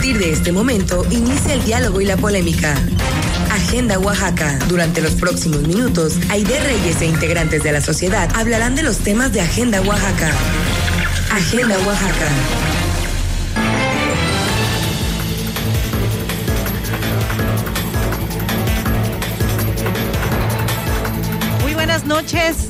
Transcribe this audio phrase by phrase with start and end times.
[0.00, 2.74] partir de este momento inicia el diálogo y la polémica.
[3.50, 4.58] Agenda Oaxaca.
[4.66, 9.30] Durante los próximos minutos, Aide Reyes e integrantes de la sociedad hablarán de los temas
[9.34, 10.30] de Agenda Oaxaca.
[11.30, 12.28] Agenda Oaxaca.
[21.60, 22.68] Muy buenas noches.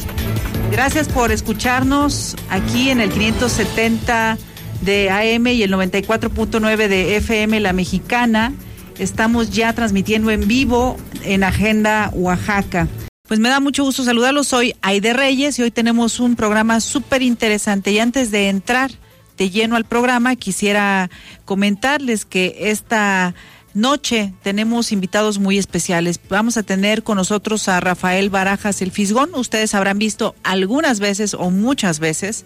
[0.72, 4.36] Gracias por escucharnos aquí en el 570
[4.80, 8.52] de AM y el 94.9 de FM La Mexicana.
[8.98, 12.88] Estamos ya transmitiendo en vivo en Agenda Oaxaca.
[13.26, 14.48] Pues me da mucho gusto saludarlos.
[14.48, 17.92] Soy Aide Reyes y hoy tenemos un programa súper interesante.
[17.92, 18.90] Y antes de entrar
[19.38, 21.10] de lleno al programa, quisiera
[21.44, 23.34] comentarles que esta
[23.74, 26.20] noche tenemos invitados muy especiales.
[26.28, 29.30] Vamos a tener con nosotros a Rafael Barajas el Fisgón.
[29.34, 32.44] Ustedes habrán visto algunas veces o muchas veces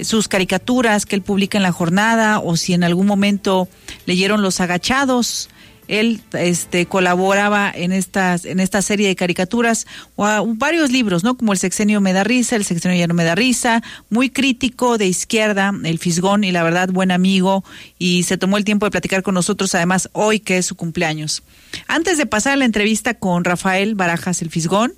[0.00, 3.68] sus caricaturas que él publica en la jornada o si en algún momento
[4.04, 5.48] leyeron Los Agachados
[5.88, 11.36] él este, colaboraba en estas en esta serie de caricaturas o varios libros, ¿no?
[11.36, 14.98] Como El sexenio me da risa, El sexenio ya no me da risa, muy crítico
[14.98, 17.64] de izquierda, El Fisgón y la verdad buen amigo
[17.98, 21.42] y se tomó el tiempo de platicar con nosotros además hoy que es su cumpleaños.
[21.88, 24.94] Antes de pasar a la entrevista con Rafael Barajas El Fisgón,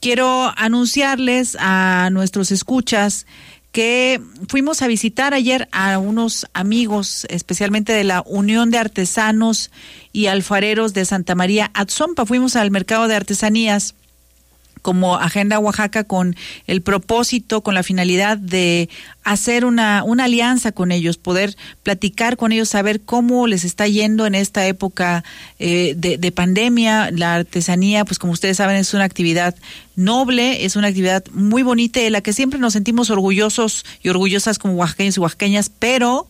[0.00, 3.26] quiero anunciarles a nuestros escuchas
[3.72, 9.70] que fuimos a visitar ayer a unos amigos, especialmente de la Unión de Artesanos
[10.12, 12.26] y Alfareros de Santa María Atzompa.
[12.26, 13.94] Fuimos al mercado de artesanías
[14.82, 18.88] como Agenda Oaxaca con el propósito, con la finalidad de
[19.24, 24.26] hacer una, una alianza con ellos, poder platicar con ellos, saber cómo les está yendo
[24.26, 25.24] en esta época
[25.58, 27.10] eh, de, de, pandemia.
[27.12, 29.54] La artesanía, pues como ustedes saben, es una actividad
[29.94, 34.58] noble, es una actividad muy bonita de la que siempre nos sentimos orgullosos y orgullosas
[34.58, 36.28] como oaxaqueños y oaxaqueñas, pero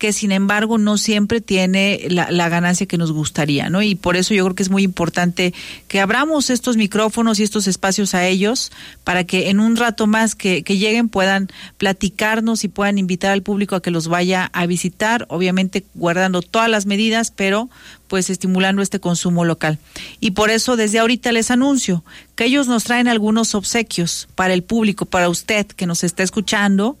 [0.00, 3.82] que sin embargo no siempre tiene la, la, ganancia que nos gustaría, ¿no?
[3.82, 5.52] Y por eso yo creo que es muy importante
[5.88, 8.72] que abramos estos micrófonos y estos espacios a ellos
[9.04, 13.42] para que en un rato más que, que lleguen puedan platicarnos y puedan invitar al
[13.42, 17.68] público a que los vaya a visitar, obviamente guardando todas las medidas, pero
[18.10, 19.78] pues estimulando este consumo local.
[20.18, 22.04] Y por eso desde ahorita les anuncio
[22.34, 26.98] que ellos nos traen algunos obsequios para el público, para usted que nos está escuchando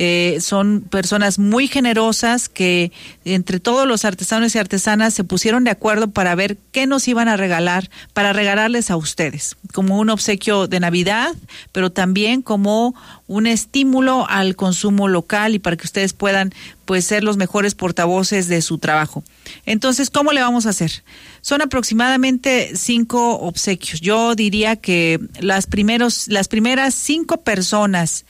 [0.00, 2.92] eh, son personas muy generosas que
[3.24, 7.26] entre todos los artesanos y artesanas se pusieron de acuerdo para ver qué nos iban
[7.26, 11.34] a regalar, para regalarles a ustedes, como un obsequio de Navidad,
[11.72, 12.94] pero también como
[13.26, 16.54] un estímulo al consumo local y para que ustedes puedan
[16.88, 19.22] pues ser los mejores portavoces de su trabajo.
[19.66, 20.90] Entonces, ¿cómo le vamos a hacer?
[21.42, 24.00] Son aproximadamente cinco obsequios.
[24.00, 28.24] Yo diría que las primeros, las primeras cinco personas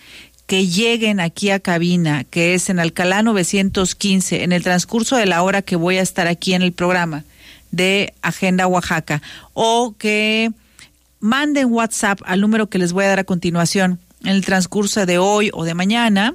[0.48, 5.44] que lleguen aquí a cabina, que es en Alcalá 915, en el transcurso de la
[5.44, 7.22] hora que voy a estar aquí en el programa
[7.70, 9.22] de Agenda Oaxaca,
[9.54, 10.50] o que
[11.20, 15.18] manden WhatsApp al número que les voy a dar a continuación en el transcurso de
[15.18, 16.34] hoy o de mañana,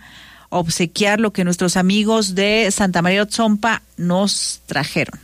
[0.49, 5.19] obsequiar lo que nuestros amigos de Santa María Otzompa nos trajeron.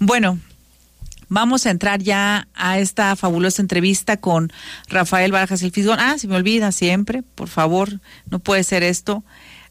[0.00, 0.38] Bueno,
[1.34, 4.52] Vamos a entrar ya a esta fabulosa entrevista con
[4.90, 5.98] Rafael Barajas el Fisgón.
[5.98, 9.24] Ah, se me olvida siempre, por favor, no puede ser esto.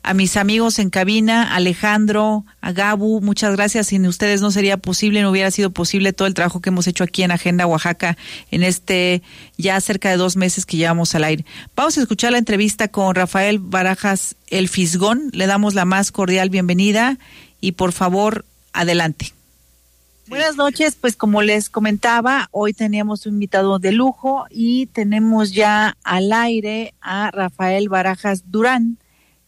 [0.04, 3.88] A mis amigos en cabina, Alejandro, a Gabu, muchas gracias.
[3.88, 7.04] Sin ustedes no sería posible, no hubiera sido posible todo el trabajo que hemos hecho
[7.04, 8.18] aquí en Agenda Oaxaca
[8.50, 9.22] en este
[9.58, 11.46] ya cerca de dos meses que llevamos al aire.
[11.76, 15.30] Vamos a escuchar la entrevista con Rafael Barajas el Fisgón.
[15.34, 17.20] Le damos la más cordial bienvenida
[17.60, 18.44] y por favor,
[18.74, 19.34] adelante.
[20.28, 25.98] Buenas noches, pues como les comentaba, hoy teníamos un invitado de lujo y tenemos ya
[26.04, 28.98] al aire a Rafael Barajas Durán.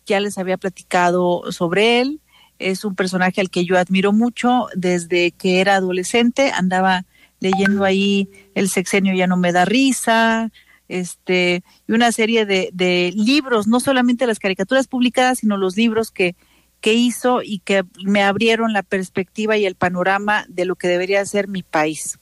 [0.05, 2.21] Ya les había platicado sobre él.
[2.59, 6.51] Es un personaje al que yo admiro mucho desde que era adolescente.
[6.51, 7.05] Andaba
[7.39, 10.51] leyendo ahí El sexenio ya no me da risa,
[10.87, 16.11] este, y una serie de, de libros, no solamente las caricaturas publicadas, sino los libros
[16.11, 16.35] que,
[16.81, 21.25] que hizo y que me abrieron la perspectiva y el panorama de lo que debería
[21.25, 22.19] ser mi país.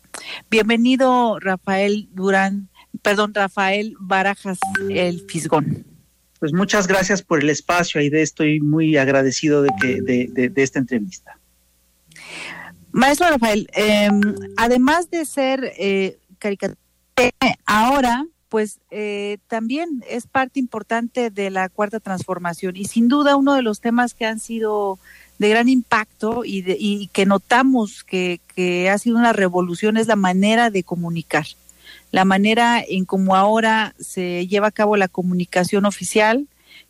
[0.49, 2.69] Bienvenido, Rafael Durán,
[3.01, 5.90] perdón, Rafael Barajas, el Fisgón.
[6.41, 8.23] Pues muchas gracias por el espacio, Aide.
[8.23, 11.37] Estoy muy agradecido de, que, de, esta entrevista.
[12.91, 14.19] Maestro Rafael, em,
[14.57, 16.79] además de ser eh, caricatura,
[17.67, 23.53] ahora pues eh, también es parte importante de la cuarta transformación y sin duda uno
[23.53, 24.97] de los temas que han sido
[25.37, 28.41] de gran impacto y, y que notamos que,
[28.91, 31.45] ha sido una revolución es la manera de comunicar,
[32.11, 36.47] la manera en cómo ahora se lleva a cabo la comunicación oficial,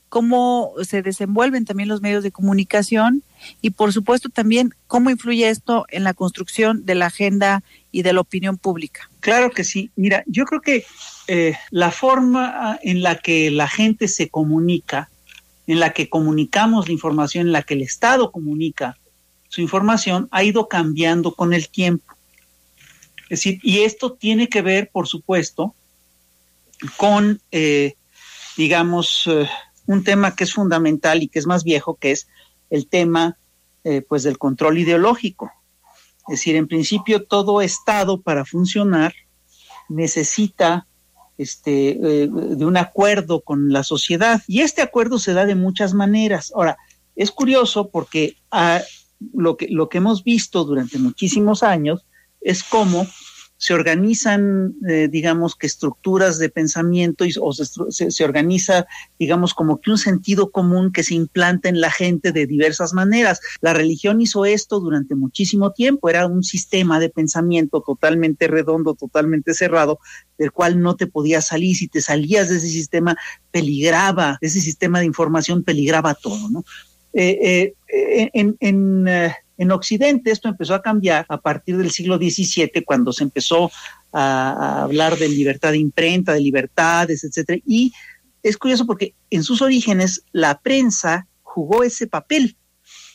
[0.10, 3.24] cómo se desenvuelven también los medios de comunicación
[3.62, 7.64] y por supuesto también cómo influye esto en la construcción de la agenda
[7.94, 9.10] y de la opinión pública.
[9.22, 9.90] Claro que sí.
[9.96, 10.86] Mira, yo creo que
[11.28, 15.10] eh, la forma en la que la gente se comunica,
[15.66, 18.98] en la que comunicamos la información, en la que el Estado comunica
[19.48, 22.16] su información, ha ido cambiando con el tiempo.
[23.32, 25.74] Es decir, y esto tiene que ver, por supuesto,
[26.98, 27.96] con, eh,
[28.58, 29.48] digamos, eh,
[29.86, 32.28] un tema que es fundamental y que es más viejo, que es
[32.70, 33.38] el tema,
[34.08, 35.52] pues, del control ideológico.
[36.28, 39.14] Es decir, en principio todo Estado para funcionar
[39.90, 40.86] necesita
[41.38, 45.94] este, eh, de un acuerdo con la sociedad y este acuerdo se da de muchas
[45.94, 46.52] maneras.
[46.56, 46.78] Ahora,
[47.16, 48.82] es curioso porque ah,
[49.34, 52.06] lo, que, lo que hemos visto durante muchísimos años
[52.42, 53.08] es cómo
[53.62, 58.88] se organizan, eh, digamos, que estructuras de pensamiento y, se, organiza,
[59.20, 63.40] digamos, como que un sentido común que se implanta en la gente de diversas maneras.
[63.62, 69.54] La religión hizo esto durante muchísimo tiempo, era un sistema de pensamiento totalmente redondo, totalmente
[69.54, 70.00] cerrado,
[70.40, 71.76] del cual no te podías salir.
[71.76, 73.16] Si te salías de ese sistema,
[73.52, 76.64] peligraba, ese sistema de información peligraba todo, ¿no?
[77.14, 78.58] Eh, eh, en
[79.62, 83.70] en Occidente esto empezó a cambiar a partir del siglo XVII, cuando se empezó
[84.12, 87.62] a, hablar de libertad de imprenta, de libertades, etcétera.
[87.64, 87.94] Y
[88.42, 92.58] es curioso porque en sus orígenes la prensa jugó ese papel,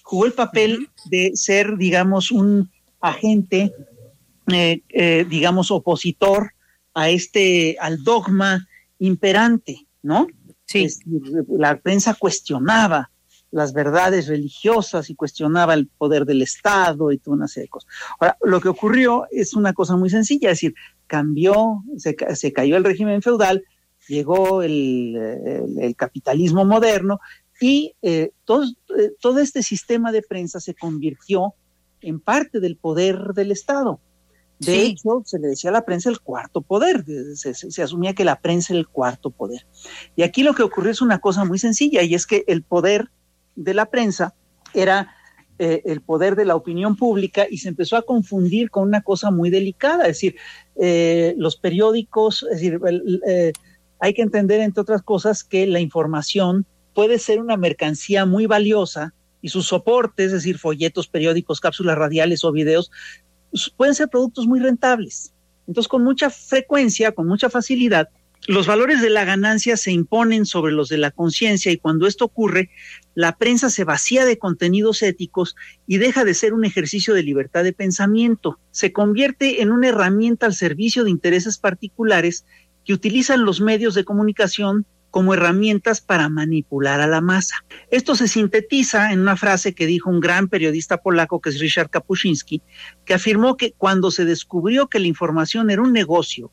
[0.04, 2.70] jugó el papel de ser, digamos, un
[3.00, 3.72] agente,
[4.52, 6.52] eh, eh, digamos, opositor
[6.94, 8.68] a este, al dogma
[9.00, 10.28] imperante, ¿no?
[10.64, 10.86] Sí.
[11.58, 13.10] la prensa cuestionaba
[13.56, 17.90] las verdades religiosas y cuestionaba el poder del Estado y toda una serie de cosas.
[18.20, 20.74] Ahora, lo que ocurrió es una cosa muy sencilla, es decir,
[21.06, 23.64] cambió, se, se cayó el régimen feudal,
[24.08, 25.16] llegó el,
[25.80, 27.18] el, capitalismo moderno
[27.58, 31.54] y eh, todo, eh, todo este sistema de prensa se convirtió
[32.02, 34.00] en parte del poder del Estado.
[34.58, 37.04] De hecho, se le decía a la prensa el cuarto poder,
[37.34, 39.66] se, se, asumía que la prensa era el cuarto poder.
[40.14, 43.10] Y aquí lo que ocurrió es una cosa muy sencilla, y es que el poder
[43.56, 44.34] de la prensa
[44.74, 45.14] era
[45.58, 49.30] eh, el poder de la opinión pública y se empezó a confundir con una cosa
[49.30, 50.36] muy delicada, es decir,
[50.78, 52.78] eh, los periódicos, es decir,
[53.26, 53.52] eh,
[53.98, 59.14] hay que entender, entre otras cosas, que la información puede ser una mercancía muy valiosa
[59.40, 62.90] y sus soportes, es decir, folletos, periódicos, cápsulas radiales o videos,
[63.76, 65.32] pueden ser productos muy rentables.
[65.66, 68.10] Entonces, con mucha frecuencia, con mucha facilidad,
[68.46, 72.26] los valores de la ganancia se imponen sobre los de la conciencia y cuando esto
[72.26, 72.70] ocurre,
[73.14, 75.56] la prensa se vacía de contenidos éticos
[75.86, 78.60] y deja de ser un ejercicio de libertad de pensamiento.
[78.70, 82.44] Se convierte en una herramienta al servicio de intereses particulares
[82.84, 87.64] que utilizan los medios de comunicación como herramientas para manipular a la masa.
[87.90, 91.90] Esto se sintetiza en una frase que dijo un gran periodista polaco que es Richard
[91.90, 92.62] Kapuscinski,
[93.04, 96.52] que afirmó que cuando se descubrió que la información era un negocio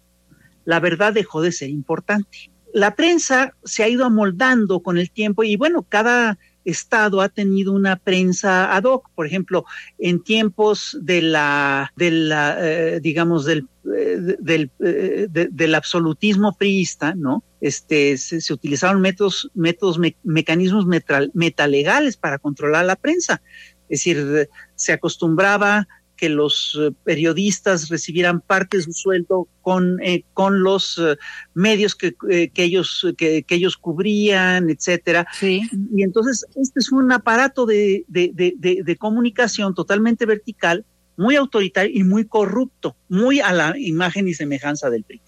[0.66, 2.52] la verdad dejó de ser importante.
[2.74, 7.74] La prensa se ha ido amoldando con el tiempo y bueno, cada estado ha tenido
[7.74, 9.66] una prensa ad hoc, por ejemplo,
[10.00, 14.38] en tiempos de la, eh, digamos, del, eh,
[14.80, 17.44] eh, del absolutismo priista, ¿no?
[17.62, 20.86] Este, se, utilizaron métodos, métodos mecanismos
[21.34, 23.42] metalegales para controlar la prensa.
[23.90, 30.24] Es decir, se acostumbraba que los eh, periodistas recibieran parte de su sueldo con, eh,
[30.34, 31.18] con los eh,
[31.54, 35.28] medios que, que ellos, que, que, ellos cubrían, etcétera.
[35.40, 35.62] Sí.
[35.96, 40.86] Y entonces este es un aparato de, de, de, de, comunicación totalmente vertical,
[41.18, 45.22] muy autoritario y muy corrupto, muy a la imagen y semejanza del PRI.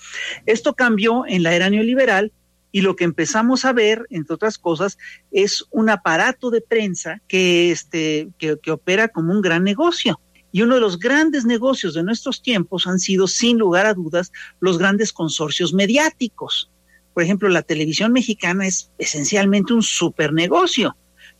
[0.45, 2.31] Esto cambió en la era neoliberal
[2.71, 4.97] y lo que empezamos a ver, entre otras cosas,
[5.31, 10.19] es un aparato de prensa que, este, que, que opera como un gran negocio.
[10.55, 14.31] Y uno de los grandes negocios de nuestros tiempos han sido, sin lugar a dudas,
[14.61, 16.71] los grandes consorcios mediáticos.
[17.13, 20.95] Por ejemplo, la televisión mexicana es esencialmente un super negocio.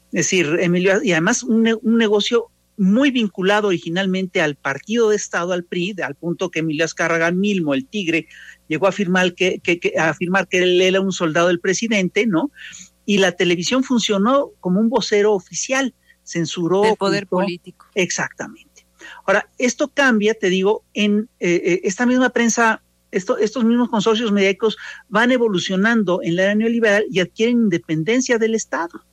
[0.08, 5.64] Es decir, Emilio, y además un, negocio muy vinculado originalmente al partido de Estado, al
[5.64, 8.28] PRI, al punto que Emilio Azcárraga Milmo, el tigre,
[8.68, 9.62] llegó a afirmar que,
[9.98, 12.52] a afirmar que él era un soldado del presidente, ¿no?
[13.06, 15.94] y la televisión funcionó como un vocero oficial,
[16.26, 16.84] censuró.
[16.84, 17.86] El poder político.
[17.96, 18.65] Exactamente.
[19.26, 24.78] Ahora, esto cambia, te digo, en eh, eh, esta misma prensa, estos mismos consorcios mediáticos
[25.08, 29.04] van evolucionando en la era neoliberal y adquieren independencia del Estado.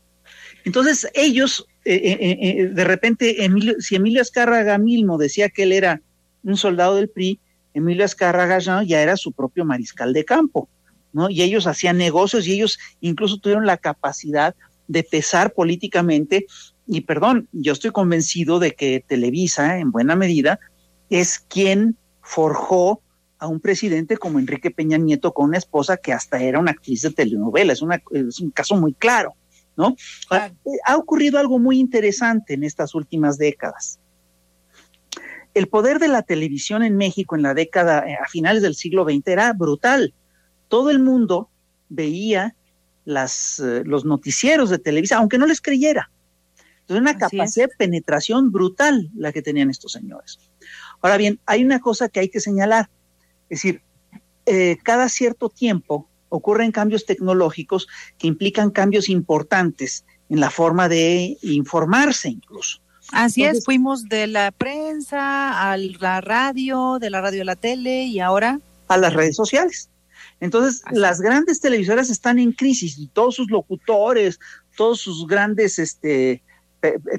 [0.64, 6.02] Entonces, ellos, eh, de repente, Emilio, si Emilio Azcárraga Milmo decía que él era
[6.42, 7.40] un soldado del PRI,
[7.74, 10.68] Emilio Azcárraga ya era su propio mariscal de campo.
[11.12, 11.30] ¿no?
[11.30, 14.54] Y ellos hacían negocios y ellos incluso tuvieron la capacidad
[14.88, 16.46] de pesar políticamente.
[16.86, 20.58] Y perdón, yo estoy convencido de que Televisa, en buena medida,
[21.10, 23.00] es quien forjó
[23.38, 27.02] a un presidente como Enrique Peña Nieto con una esposa que hasta era una actriz
[27.02, 27.72] de telenovela.
[27.72, 29.34] Es, una, es un caso muy claro,
[29.76, 29.96] ¿no?
[30.84, 33.98] Ha ocurrido algo muy interesante en estas últimas décadas.
[35.54, 39.04] El poder de la televisión en México en la década, eh, a finales del siglo
[39.04, 40.14] XX, era brutal
[40.72, 41.50] todo el mundo
[41.90, 42.56] veía
[43.04, 46.10] las, eh, los noticieros de Televisa, aunque no les creyera.
[46.96, 50.38] Entonces, una capacidad de penetración brutal la que tenían estos señores.
[51.00, 52.88] Ahora bien, hay una cosa que hay que señalar,
[53.48, 53.82] es decir,
[54.46, 61.36] eh, cada cierto tiempo ocurren cambios tecnológicos que implican cambios importantes en la forma de
[61.42, 62.78] informarse incluso.
[63.12, 68.04] Así es, fuimos de la prensa a la radio, de la radio a la tele
[68.04, 69.90] y ahora a las redes sociales.
[70.40, 74.40] Entonces, las grandes televisoras están en crisis y todos sus locutores,
[74.76, 76.42] todos sus grandes este,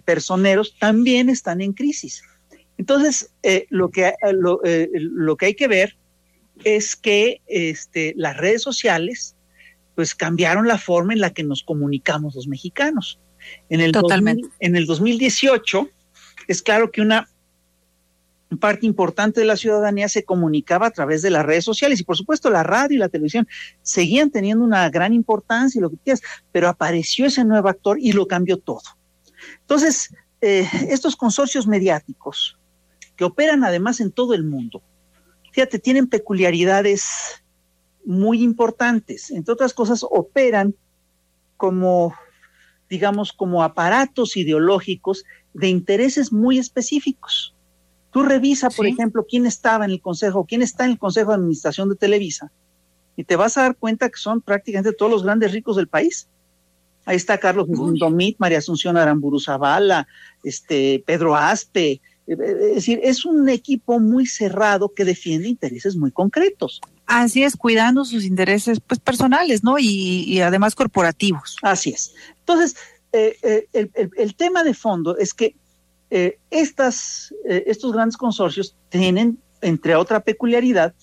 [0.05, 2.23] personeros también están en crisis.
[2.77, 4.15] Entonces, eh, lo, que, eh,
[4.63, 5.95] eh, lo, que hay que ver
[6.63, 9.35] es que este, las redes sociales
[9.95, 13.19] pues cambiaron la forma en la que nos comunicamos los mexicanos.
[13.69, 14.49] En el, Totalmente.
[14.59, 15.87] en el 2018
[16.47, 17.29] es claro que una
[18.59, 22.17] parte importante de la ciudadanía se comunicaba a través de las redes sociales y por
[22.17, 23.47] supuesto la radio y la televisión
[23.81, 28.11] seguían teniendo una gran importancia y lo que quieras, pero apareció ese nuevo actor y
[28.11, 28.81] lo cambió todo.
[29.61, 32.57] Entonces, eh, estos consorcios mediáticos
[33.15, 34.81] que operan además en todo el mundo,
[35.51, 37.43] fíjate, tienen peculiaridades
[38.05, 39.31] muy importantes.
[39.31, 40.75] Entre otras cosas, operan
[41.57, 42.13] como,
[42.89, 45.23] digamos, como aparatos ideológicos
[45.53, 47.55] de intereses muy específicos.
[48.11, 51.37] Tú revisa, por ejemplo, quién estaba en el consejo, quién está en el consejo de
[51.37, 52.51] administración de Televisa,
[53.15, 56.27] y te vas a dar cuenta que son prácticamente todos los grandes ricos del país.
[57.05, 60.07] Ahí está Carlos Domit, María Asunción Aramburu Zavala,
[60.43, 61.91] este, Pedro Aspe.
[61.91, 62.35] Eh, eh,
[62.69, 66.79] es decir, es un equipo muy cerrado que defiende intereses muy concretos.
[67.05, 69.75] Así es, cuidando sus intereses pues, personales, ¿no?
[69.77, 71.57] Y, además corporativos.
[71.61, 72.13] Así es.
[72.39, 72.75] Entonces,
[73.11, 73.67] eh,
[74.17, 75.55] el, tema de fondo es que
[76.09, 80.93] eh, estas, estos grandes consorcios tienen, entre otra peculiaridad,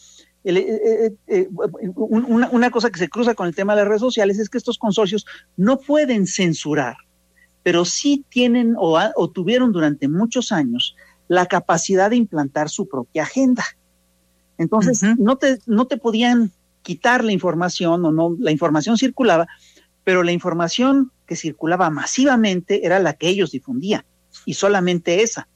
[0.45, 1.49] eh,
[1.95, 4.79] una, cosa que se cruza con el tema de las redes sociales es que estos
[4.79, 6.97] consorcios no pueden censurar,
[7.63, 10.97] pero sí tienen o, tuvieron durante muchos años
[11.29, 13.65] la capacidad de implantar su propia agenda.
[14.59, 19.47] Entonces, no, te, no te podían quitar la información o no, la información circulaba,
[20.05, 24.05] pero la información que circulaba masivamente era la que ellos difundían
[24.45, 25.49] y solamente esa.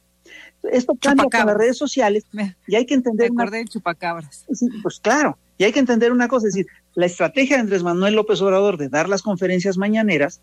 [0.73, 2.25] Esto cambia con las redes sociales
[2.67, 3.31] y hay que entender.
[3.33, 4.47] Me acordé de chupacabras.
[4.83, 8.15] pues claro, y hay que entender una cosa, es decir, la estrategia de Andrés Manuel
[8.15, 10.41] López Obrador de dar las conferencias mañaneras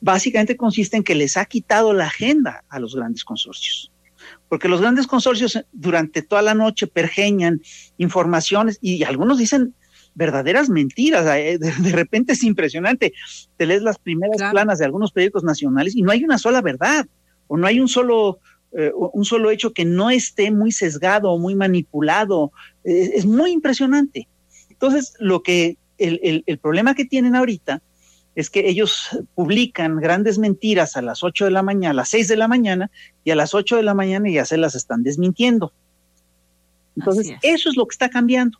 [0.00, 3.90] básicamente consiste en que les ha quitado la agenda a los grandes consorcios.
[4.48, 7.62] Porque los grandes consorcios durante toda la noche pergeñan
[7.96, 9.74] informaciones y algunos dicen
[10.14, 11.26] verdaderas mentiras.
[11.36, 13.12] Eh, de, repente es impresionante.
[13.56, 17.06] Te lees las primeras planas de algunos periódicos nacionales y no hay una sola verdad
[17.46, 18.38] o no hay un solo,
[18.72, 22.52] eh, un solo hecho que no esté muy sesgado o muy manipulado.
[22.84, 24.28] Es, muy impresionante.
[24.68, 27.82] Entonces, lo que el, el, problema que tienen ahorita
[28.34, 32.28] es que ellos publican grandes mentiras a las 8 de la mañana, a las 6
[32.28, 32.90] de la mañana,
[33.24, 35.72] y a las 8 de la mañana ya se las están desmintiendo.
[36.96, 38.58] Entonces, eso es lo que está cambiando.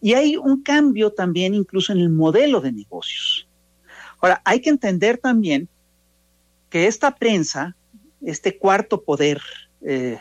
[0.00, 3.48] Y hay un cambio también incluso en el modelo de negocios.
[4.20, 5.68] Ahora, hay que entender también
[6.70, 7.76] que esta prensa
[8.22, 9.40] este cuarto poder,
[9.82, 10.18] eh,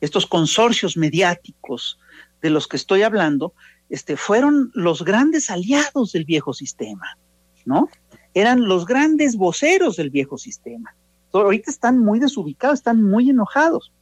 [0.00, 1.98] estos consorcios mediáticos
[2.42, 3.54] de los que estoy hablando,
[3.88, 7.16] este, fueron los grandes aliados del viejo sistema,
[7.64, 7.88] ¿no?
[8.34, 10.94] Eran los grandes voceros del viejo sistema.
[11.32, 13.92] ahorita están muy desubicados, están muy enojados.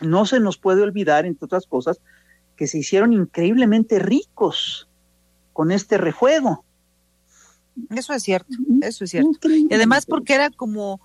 [0.00, 2.00] No se nos puede olvidar, entre otras cosas,
[2.56, 4.88] que se hicieron increíblemente ricos
[5.52, 6.64] con este rejuego.
[7.90, 9.48] Eso es cierto, eso es cierto.
[9.48, 11.00] Y además porque era como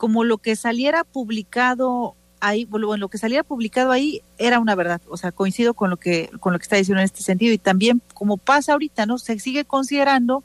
[0.00, 5.02] como lo que saliera publicado ahí, bueno, lo que saliera publicado ahí era una verdad,
[5.10, 7.58] o sea, coincido con lo que con lo que está diciendo en este sentido y
[7.58, 9.18] también como pasa ahorita, ¿no?
[9.18, 10.42] Se sigue considerando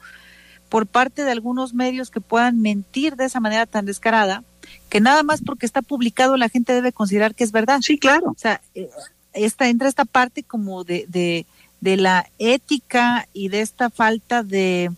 [0.67, 4.43] por parte de algunos medios que puedan mentir de esa manera tan descarada,
[4.89, 7.79] que nada más porque está publicado la gente debe considerar que es verdad.
[7.81, 8.31] Sí, claro.
[8.31, 8.89] O sea, eh,
[9.31, 11.45] esta, entra esta parte como de, de,
[11.79, 14.91] de la ética y de esta falta de,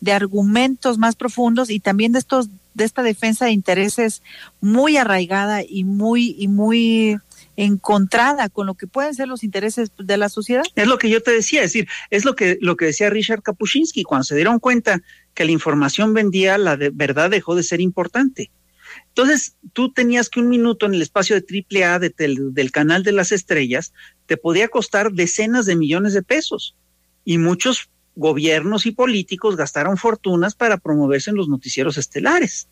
[0.00, 4.22] de argumentos más profundos y también de estos de esta defensa de intereses
[4.60, 7.18] muy arraigada y muy y muy
[7.56, 10.64] encontrada con lo que pueden ser los intereses de la sociedad.
[10.74, 13.42] Es lo que yo te decía, es decir, es lo que lo que decía Richard
[13.42, 15.02] Kapuscinski cuando se dieron cuenta
[15.34, 18.50] que la información vendía, la verdad dejó de ser importante.
[19.08, 23.12] Entonces, tú tenías que un minuto en el espacio de triple A del canal de
[23.12, 23.92] las estrellas
[24.26, 26.76] te podía costar decenas de millones de pesos
[27.24, 32.68] y muchos gobiernos y políticos gastaron fortunas para promoverse en los noticieros estelares.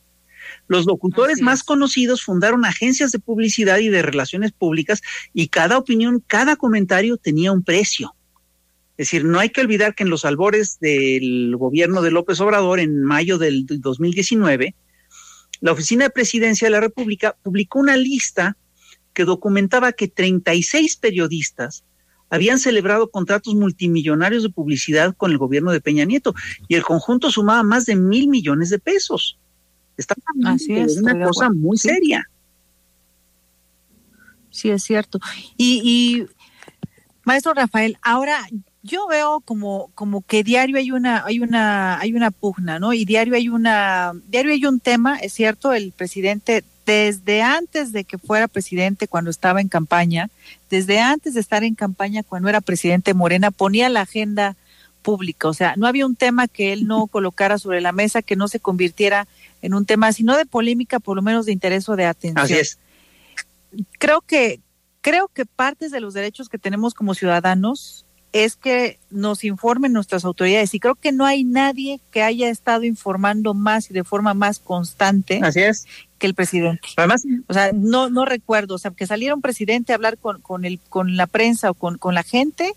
[0.69, 6.23] Los locutores más conocidos fundaron agencias de publicidad y de relaciones públicas y cada opinión,
[6.27, 8.15] cada comentario tenía un precio.
[8.97, 12.81] Es decir, no hay que olvidar que en los albores del gobierno de López Obrador,
[12.81, 14.75] en mayo del 2019,
[15.61, 18.57] la Oficina de Presidencia de la República publicó una lista
[19.15, 21.85] que documentaba que 36 periodistas
[22.31, 26.35] habían celebrado contratos multimillonarios de publicidad con el gobierno de Peña Nieto
[26.69, 29.39] y el conjunto sumaba más de mil millones de pesos.
[29.97, 30.15] Está
[30.47, 32.25] Así es, una cosa muy seria.
[34.51, 35.19] Sí, es cierto.
[35.57, 36.27] Y, y,
[37.25, 38.47] maestro Rafael, ahora
[38.83, 42.93] yo veo como, como que diario hay una, hay una, hay una pugna, ¿no?
[42.93, 48.05] Y diario hay una, diario hay un tema, es cierto, el presidente desde antes de
[48.05, 50.31] que fuera presidente, cuando estaba en campaña,
[50.71, 54.57] desde antes de estar en campaña, cuando era presidente Morena, ponía la agenda
[55.03, 55.49] pública.
[55.49, 58.49] O sea, no había un tema que él no colocara sobre la mesa que no
[58.49, 59.29] se convirtiera
[59.63, 62.45] en un tema, sino de polémica, por lo menos de interés o de atención.
[62.45, 62.79] Así es.
[63.99, 64.61] Creo que,
[65.01, 70.25] creo que partes de los derechos que tenemos como ciudadanos es que nos informen nuestras
[70.25, 74.35] autoridades y creo que no hay nadie que haya estado informando más y de forma
[74.35, 75.87] más constante Así es.
[76.19, 76.89] que el presidente.
[76.97, 80.41] Además, o sea, no no recuerdo, o sea, que saliera un presidente a hablar con
[80.41, 82.73] con el con la prensa o con con la gente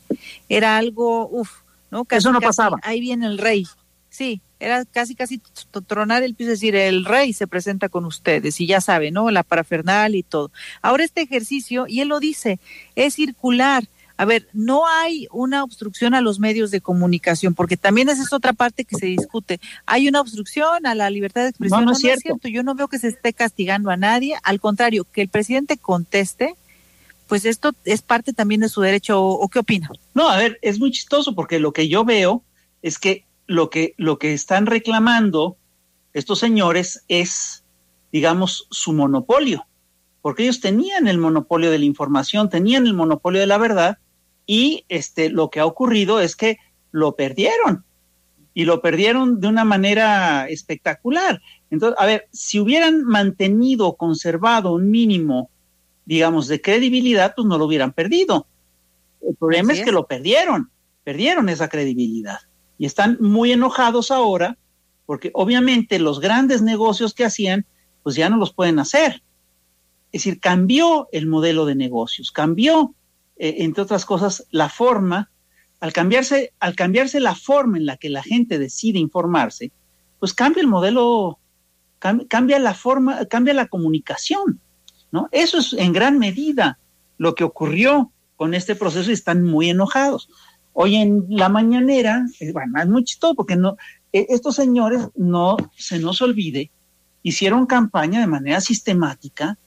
[0.49, 1.51] era algo, uff,
[1.91, 2.07] ¿no?
[2.09, 2.79] Eso no pasaba.
[2.81, 3.67] Ahí viene el rey.
[4.09, 5.41] Sí, era casi casi
[5.87, 9.29] tronar el piso, decir, el rey se presenta con ustedes y ya sabe, ¿no?
[9.29, 10.51] La parafernal y todo.
[10.81, 12.59] Ahora este ejercicio, y él lo dice,
[12.95, 13.83] es circular
[14.15, 18.31] a ver, no hay una obstrucción a los medios de comunicación, porque también esa es
[18.31, 19.59] otra parte que se discute.
[19.85, 21.81] Hay una obstrucción a la libertad de expresión.
[21.81, 22.47] No, no, es, cierto.
[22.47, 24.35] Yo no veo que se esté castigando a nadie.
[24.43, 26.55] Al contrario, que el presidente conteste,
[27.27, 29.19] pues esto es parte también de su derecho.
[29.21, 29.89] ¿O, qué opina?
[30.13, 32.43] No, a ver, es muy chistoso porque lo que yo veo
[32.83, 35.57] es que lo que, lo que están reclamando
[36.13, 37.63] estos señores es,
[38.11, 39.65] digamos, su monopolio
[40.23, 43.97] porque ellos tenían el monopolio de la información, tenían el monopolio de la verdad,
[44.45, 46.59] y este, lo que ha ocurrido es que
[46.91, 47.83] lo perdieron
[48.53, 51.41] y lo perdieron de una manera espectacular.
[51.69, 55.49] Entonces, a ver, si hubieran mantenido, conservado un mínimo,
[56.05, 58.47] digamos, de credibilidad, pues no lo hubieran perdido.
[59.27, 60.71] El problema es, que lo perdieron,
[61.03, 62.39] perdieron esa credibilidad
[62.77, 64.57] y están muy enojados ahora
[65.05, 67.65] porque obviamente los grandes negocios que hacían,
[68.03, 69.21] pues ya no los pueden hacer.
[70.13, 72.93] Es decir, cambió el modelo de negocios, cambió
[73.35, 75.31] eh, entre otras cosas, la forma,
[75.79, 79.71] al cambiarse, al cambiarse la forma en la que la gente decide informarse,
[80.19, 81.39] pues cambia el modelo,
[82.29, 84.61] cambia la forma, cambia la comunicación,
[85.11, 85.27] ¿no?
[85.31, 86.77] Eso es en gran medida
[87.17, 90.29] lo que ocurrió con este proceso y están muy enojados.
[90.73, 93.77] Hoy en la mañanera, eh, bueno, es muy chistoso porque no,
[94.11, 96.71] eh, estos señores, no se nos olvide,
[97.23, 99.57] hicieron campaña de manera sistemática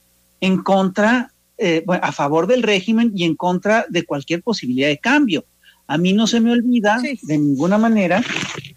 [0.41, 5.45] en contra eh, a favor del régimen y en contra de cualquier posibilidad de cambio.
[5.87, 8.21] A mí no se me olvida de ninguna manera,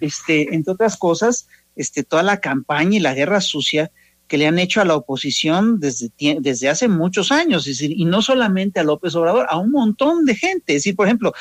[0.01, 3.91] este, entre otras cosas, este, toda la campaña y la guerra sucia
[4.29, 8.05] que le han hecho a la oposición desde, desde hace muchos años, es decir, y
[8.05, 10.77] no solamente a López Obrador, a un montón de gente.
[10.77, 11.33] Es decir, por ejemplo,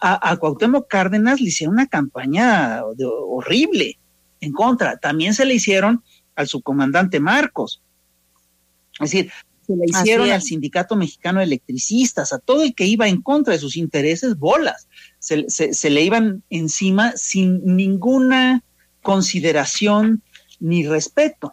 [0.00, 3.98] a, a Cuauhtémoc Cárdenas le hicieron una campaña horrible
[4.40, 4.96] en contra.
[4.96, 6.02] También se le hicieron
[6.36, 7.82] al subcomandante Marcos.
[8.98, 9.30] Es decir,
[9.68, 13.52] se le hicieron al Sindicato Mexicano de Electricistas, a todo el que iba en contra
[13.52, 14.88] de sus intereses, bolas.
[15.18, 18.64] Se, se, le iban encima sin ninguna
[19.02, 20.22] consideración
[20.58, 21.52] ni respeto.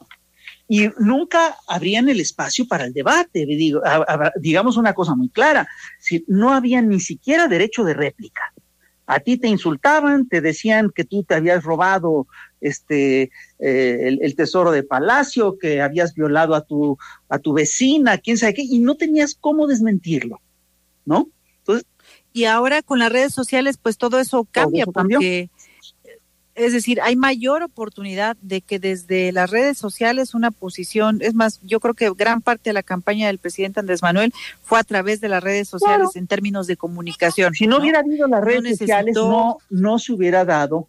[0.70, 3.46] Y nunca abrían el espacio para el debate.
[3.46, 3.82] Digo,
[4.40, 5.68] digamos una cosa muy clara,
[6.00, 8.54] si no había ni siquiera derecho de réplica.
[9.08, 12.28] A ti te insultaban, te decían que tú te habías robado
[12.68, 16.98] este eh, el, tesoro de palacio, que habías violado a tu
[17.30, 20.42] a tu vecina, quién sabe qué, y no tenías cómo desmentirlo,
[21.06, 21.30] ¿no?
[21.60, 21.86] Entonces,
[22.34, 25.50] y ahora con las redes sociales, pues todo eso cambia, porque
[26.56, 31.60] es decir, hay mayor oportunidad de que desde las redes sociales una posición, es más,
[31.64, 35.20] yo creo que gran parte de la campaña del presidente Andrés Manuel fue a través
[35.20, 37.54] de las redes sociales en términos de comunicación.
[37.54, 40.88] Si no, hubiera habido las redes sociales, no, no se hubiera dado,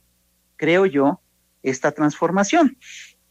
[0.55, 1.21] creo yo,
[1.71, 2.77] esta transformación,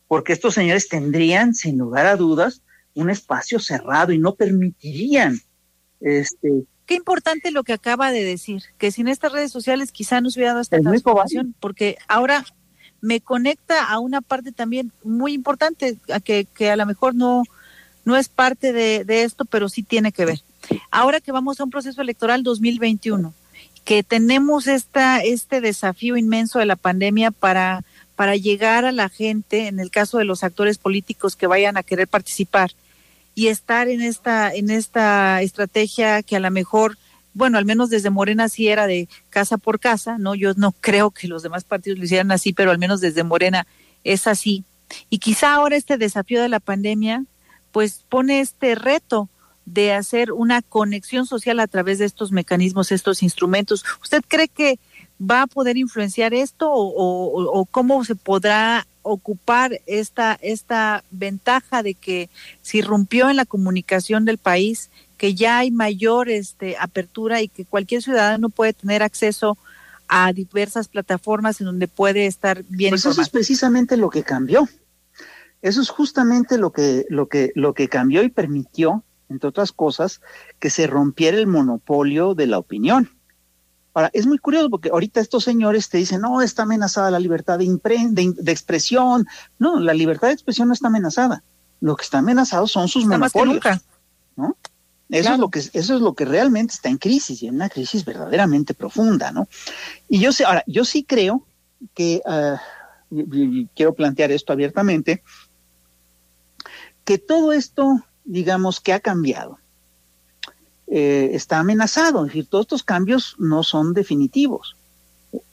[0.07, 2.61] porque estos señores tendrían, sin lugar a dudas,
[2.93, 5.39] un espacio cerrado y no permitirían
[5.99, 10.29] este, Qué importante lo que acaba de decir, que sin estas redes sociales quizá no
[10.29, 12.45] se hubiera dado esta transformación, porque ahora
[13.01, 17.43] me conecta a una parte también muy importante, a que, que a lo mejor no,
[18.03, 20.41] no es parte de, de esto, pero sí tiene que ver.
[20.91, 23.33] Ahora que vamos a un proceso electoral 2021,
[23.83, 27.83] que tenemos esta, este desafío inmenso de la pandemia para,
[28.15, 31.83] para llegar a la gente, en el caso de los actores políticos que vayan a
[31.83, 32.71] querer participar,
[33.35, 36.97] y estar en esta, en esta estrategia que a lo mejor,
[37.33, 40.35] bueno, al menos desde Morena sí era de casa por casa, ¿no?
[40.35, 43.67] Yo no creo que los demás partidos lo hicieran así, pero al menos desde Morena
[44.05, 44.63] es así.
[45.09, 47.25] Y quizá ahora este desafío de la pandemia,
[47.73, 49.27] pues pone este reto
[49.65, 53.83] de hacer una conexión social a través de estos mecanismos, estos instrumentos.
[54.01, 54.79] ¿Usted cree que
[55.19, 61.93] va a poder influenciar esto o, o cómo se podrá ocupar esta, esta ventaja de
[61.93, 62.29] que
[62.61, 67.65] se irrumpió en la comunicación del país, que ya hay mayor este, apertura y que
[67.65, 69.57] cualquier ciudadano puede tener acceso
[70.07, 74.67] a diversas plataformas en donde puede estar bien pues Eso es precisamente lo que cambió.
[75.61, 80.21] Eso es justamente lo que, lo que, lo que cambió y permitió, entre otras cosas,
[80.59, 83.09] que se rompiera el monopolio de la opinión.
[83.95, 87.57] Ahora, es muy curioso porque ahorita estos señores te dicen, no, está amenazada la libertad
[87.57, 87.65] de,
[88.11, 89.25] de, expresión.
[89.57, 91.43] No, la libertad de expresión no está amenazada.
[91.79, 93.63] Lo que está amenazado son sus monopolios.
[94.35, 94.57] ¿no?
[95.09, 97.69] Eso, es lo que, eso es lo que realmente está en crisis y en una
[97.69, 99.47] crisis verdaderamente profunda, ¿no?
[100.09, 101.45] Y yo sé, ahora, yo sí creo
[101.93, 102.57] que, uh,
[103.11, 105.23] y quiero plantear esto abiertamente,
[107.05, 109.57] que todo esto, digamos, que ha cambiado,
[110.87, 112.21] eh, está amenazado.
[112.21, 114.75] Es decir, todos estos cambios no son definitivos.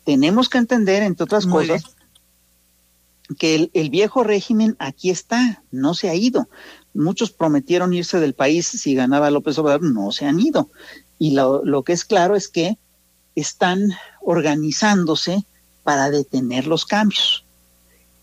[0.05, 1.85] Tenemos que entender, entre otras cosas,
[3.38, 6.49] que el, viejo régimen aquí está, no se ha ido.
[6.95, 10.71] Muchos prometieron irse del país si ganaba López Obrador, no se han ido.
[11.18, 12.79] Y lo, que es claro es que
[13.35, 15.45] están organizándose
[15.83, 17.45] para detener los cambios.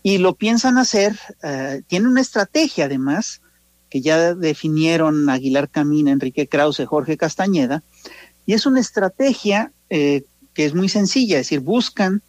[0.02, 3.42] Y lo piensan hacer, uh, tienen una estrategia además,
[3.90, 7.82] que ya definieron Aguilar Camina, Enrique Krause, Jorge Castañeda,
[8.46, 10.24] y es una estrategia eh,
[10.54, 12.22] que es muy sencilla, es decir, buscan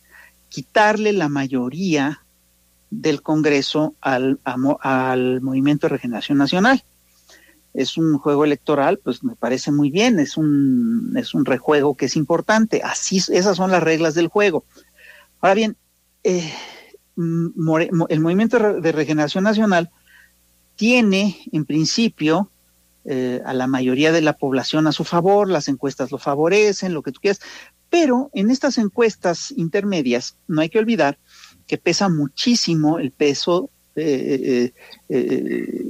[0.50, 2.24] quitarle la mayoría
[2.90, 6.84] del Congreso al, al Movimiento de Regeneración Nacional.
[7.74, 12.08] Es un juego electoral, pues me parece muy bien, es un, es un rejuego que
[12.08, 14.66] es importante, así, esas son las reglas del juego.
[15.40, 15.78] Ahora bien,
[16.24, 16.52] eh,
[17.16, 19.90] el Movimiento de Regeneración Nacional
[20.82, 22.50] tiene, en principio,
[23.06, 27.04] eh, a la mayoría de la población a su favor, las encuestas lo favorecen, lo
[27.04, 27.40] que tú quieras,
[27.92, 31.20] pero en estas encuestas intermedias no hay que olvidar
[31.68, 34.74] que pesa muchísimo el peso eh,
[35.10, 35.84] eh,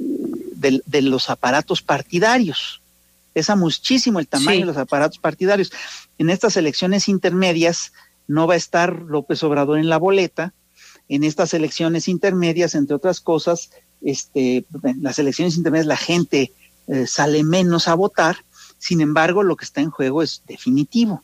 [0.57, 2.81] de, los aparatos partidarios.
[3.31, 5.71] Pesa muchísimo el tamaño de los aparatos partidarios.
[6.17, 7.93] En estas elecciones intermedias
[8.27, 10.53] no va a estar López Obrador en la boleta.
[11.07, 13.69] En estas elecciones intermedias, entre otras cosas,
[14.01, 16.51] este, en las elecciones intermedias la gente
[16.87, 18.37] eh, sale menos a votar,
[18.77, 21.23] sin embargo lo que está en juego es definitivo.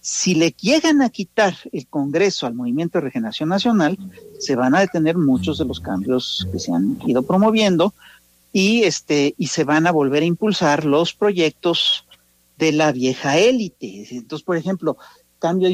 [0.00, 3.98] Si le llegan a quitar el Congreso al Movimiento de Regeneración Nacional,
[4.38, 7.94] se van a detener muchos de los cambios que se han ido promoviendo
[8.52, 12.04] y este y se van a volver a impulsar los proyectos
[12.58, 14.06] de la vieja élite.
[14.10, 14.96] Entonces, por ejemplo,
[15.38, 15.68] cambio,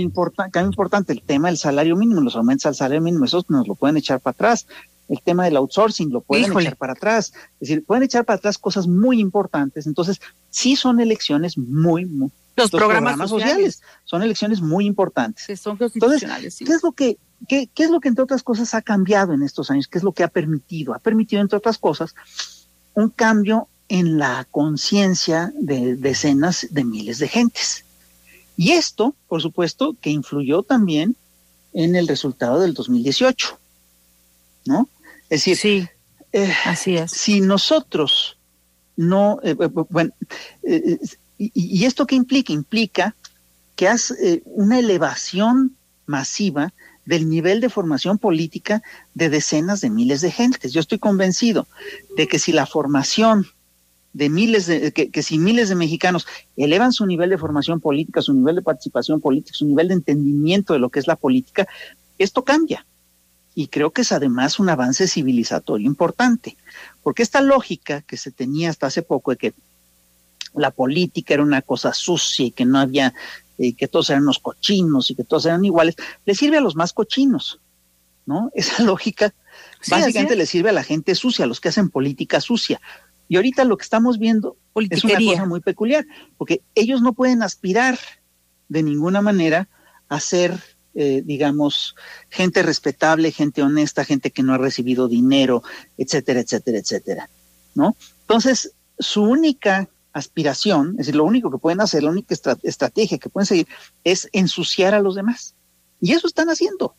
[0.50, 3.74] cambio importante el tema del salario mínimo, los aumentos al salario mínimo, esos nos lo
[3.74, 4.66] pueden echar para atrás
[5.08, 7.32] el tema del outsourcing, lo pueden echar para atrás.
[7.60, 9.86] Es decir, pueden echar para atrás cosas muy importantes.
[9.86, 13.80] Entonces, sí son elecciones muy, muy los, programas, sociales.
[14.04, 15.60] son elecciones muy importantes.
[15.60, 16.58] son constitucionales.
[16.58, 17.16] ¿qué es lo que
[17.46, 19.88] qué, qué es lo que entre otras cosas ha cambiado en estos años?
[19.88, 20.94] ¿Qué es lo que ha permitido?
[20.94, 22.14] Ha permitido entre otras cosas
[22.94, 27.84] un cambio en la conciencia de decenas de miles de gentes.
[28.56, 31.16] Y esto, por supuesto, que influyó también
[31.72, 33.58] en el resultado del 2018,
[34.66, 34.88] ¿no?
[35.30, 35.88] Es decir, sí,
[36.32, 37.12] eh, así es.
[37.12, 38.38] si nosotros
[38.96, 40.12] no, eh, eh, bueno,
[41.38, 42.52] y, esto qué implica?
[42.52, 43.14] Implica
[43.76, 46.72] que hace una elevación masiva
[47.04, 48.82] del nivel de formación política
[49.14, 50.72] de decenas de miles de gentes.
[50.72, 51.68] Yo estoy convencido
[52.16, 53.46] de que si la formación
[54.12, 58.20] de miles de, que, que, si miles de mexicanos elevan su nivel de formación política,
[58.20, 61.68] su nivel de participación política, su nivel de entendimiento de lo que es la política,
[62.18, 62.84] Esto cambia.
[63.58, 66.56] Y creo que es además un avance civilizatorio importante,
[67.02, 69.54] porque esta lógica que se tenía hasta hace poco de que
[70.54, 73.14] la política era una cosa sucia y que no había,
[73.58, 76.76] eh, que todos eran unos cochinos y que todos eran iguales, le sirve a los
[76.76, 77.58] más cochinos,
[78.26, 78.52] ¿no?
[78.54, 79.34] Esa lógica
[79.90, 82.80] básicamente le sirve a la gente sucia, a los que hacen política sucia.
[83.26, 84.56] Y ahorita lo que estamos viendo
[84.88, 87.98] es una cosa muy peculiar, porque ellos no pueden aspirar
[88.68, 89.68] de ninguna manera
[90.08, 90.62] a ser,
[90.94, 91.94] eh, digamos,
[92.28, 95.62] gente respetable, gente honesta, gente que no ha recibido dinero,
[95.96, 97.30] etcétera, etcétera, etcétera,
[97.74, 97.96] ¿no?
[98.22, 103.28] Entonces, su única aspiración, es decir, lo único que pueden hacer, la única estrategia que
[103.28, 103.68] pueden seguir
[104.04, 105.54] es ensuciar a los demás.
[106.00, 106.94] Y eso están haciendo.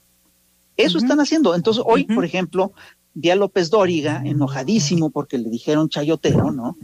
[0.78, 1.56] Eso están haciendo.
[1.56, 2.72] Entonces, hoy, por ejemplo,
[3.14, 6.78] vi a López Dóriga enojadísimo porque le dijeron chayotero, ¿no?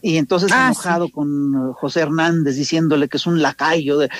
[0.00, 3.98] Y entonces ah, enojado con José Hernández diciéndole que es un lacayo.
[3.98, 4.10] De,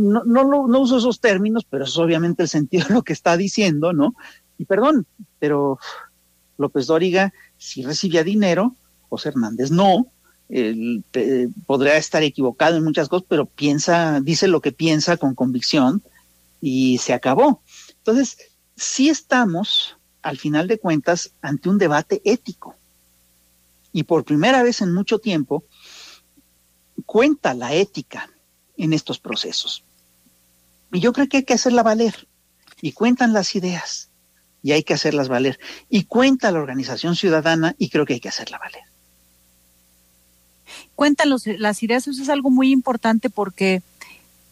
[0.00, 3.36] no, no, no, uso esos términos, pero es obviamente el sentido de lo que está
[3.36, 4.14] diciendo, ¿no?
[4.58, 5.06] Y perdón,
[5.38, 5.78] pero
[6.58, 8.74] López Dóriga sí recibía dinero,
[9.08, 10.06] José Hernández no.
[10.48, 11.04] Él,
[11.66, 16.02] podría estar equivocado en muchas cosas, pero piensa, dice lo que piensa con convicción
[16.60, 17.62] y se acabó.
[17.98, 18.38] Entonces,
[18.76, 19.95] sí estamos
[20.26, 22.74] al final de cuentas, ante un debate ético.
[23.92, 25.64] Y por primera vez en mucho tiempo,
[27.06, 28.28] cuenta la ética
[28.76, 29.84] en estos procesos.
[30.92, 32.26] Y yo creo que hay que hacerla valer.
[32.82, 34.10] Y cuentan las ideas.
[34.64, 35.60] Y hay que hacerlas valer.
[35.88, 38.82] Y cuenta la organización ciudadana y creo que hay que hacerla valer.
[40.96, 43.80] Cuentan las ideas, eso es algo muy importante porque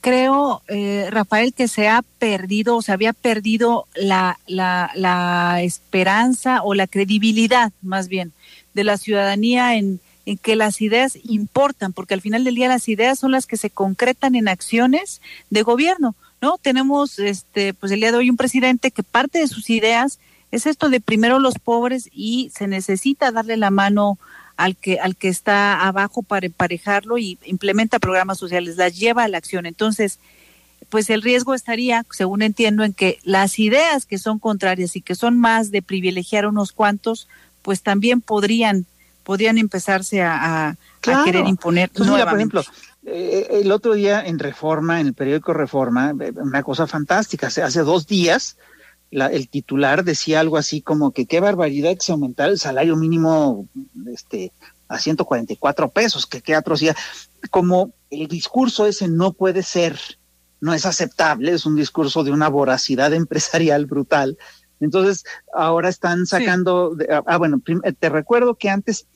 [0.04, 6.62] creo, eh, Rafael, que se ha perdido o se había perdido la, la, la, esperanza
[6.62, 8.34] o la credibilidad, más bien,
[8.74, 12.86] de la ciudadanía en, en que las ideas importan, porque al final del día las
[12.90, 16.58] ideas son las que se concretan en acciones de gobierno, ¿no?
[16.60, 20.18] Tenemos, este, pues el día de hoy un presidente que parte de sus ideas
[20.50, 24.18] es esto de primero los pobres y se necesita darle la mano
[24.56, 29.28] al que, al que está abajo para emparejarlo y implementa programas sociales, las lleva a
[29.28, 29.66] la acción.
[29.66, 30.18] Entonces,
[30.88, 35.14] pues el riesgo estaría, según entiendo, en que las ideas que son contrarias y que
[35.14, 37.28] son más de privilegiar a unos cuantos,
[37.62, 38.86] pues también podrían,
[39.24, 41.90] podrían empezarse a, querer imponer.
[41.90, 42.62] por ejemplo,
[43.06, 47.80] eh, el otro día en Reforma, en el periódico Reforma, eh, una cosa fantástica, hace
[47.80, 48.56] dos días,
[49.10, 53.68] el titular decía algo así como que qué barbaridad que se aumentara el salario mínimo
[54.12, 54.52] este,
[54.88, 56.96] a 144 pesos, que qué atrocidad.
[57.50, 59.98] Como el discurso ese no puede ser,
[60.60, 64.38] no es aceptable, es un discurso de una voracidad empresarial brutal.
[64.80, 67.62] Entonces, ahora están sacando, ah, ah, bueno,
[67.98, 69.06] te recuerdo que antes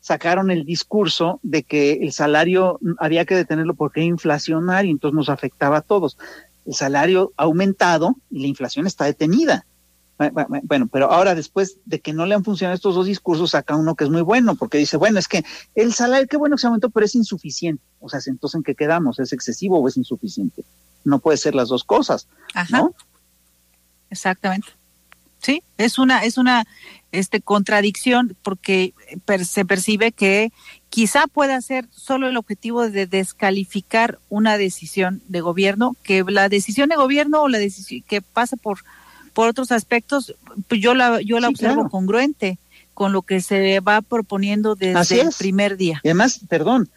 [0.00, 5.30] sacaron el discurso de que el salario había que detenerlo porque era inflacionario, entonces nos
[5.30, 6.18] afectaba a todos
[6.66, 9.66] el salario ha aumentado y la inflación está detenida.
[10.16, 13.96] Bueno, pero ahora después de que no le han funcionado estos dos discursos, saca uno
[13.96, 16.66] que es muy bueno, porque dice, bueno, es que el salario, qué bueno que se
[16.68, 17.82] aumentó, pero es insuficiente.
[18.00, 19.18] O sea, entonces, ¿en qué quedamos?
[19.18, 20.64] ¿Es excesivo o es insuficiente?
[21.04, 22.28] No puede ser las dos cosas.
[22.54, 22.88] Ajá.
[24.08, 24.68] Exactamente.
[25.38, 26.64] Sí, es una, es una
[27.10, 28.94] este, contradicción porque
[29.44, 30.52] se percibe que
[30.94, 36.88] quizá pueda ser solo el objetivo de descalificar una decisión de gobierno, que la decisión
[36.88, 38.78] de gobierno o la decisión que pasa por,
[39.32, 40.36] por otros aspectos,
[40.68, 42.58] pues yo la, yo la observo congruente
[42.94, 46.00] con lo que se va proponiendo desde el primer día.
[46.04, 46.88] Y además, perdón,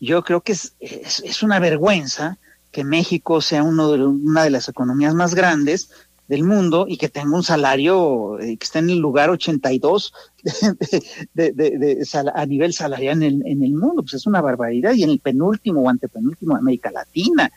[0.00, 2.38] yo creo que es, es, una vergüenza
[2.72, 5.90] que México sea uno de, una de las economías más grandes
[6.28, 10.12] del mundo y que tenga un salario eh, que esté en el lugar 82
[11.34, 14.02] de, de, de, a nivel salarial en el, en el mundo.
[14.02, 17.50] Pues es una barbaridad y en el penúltimo o antepenúltimo de América Latina.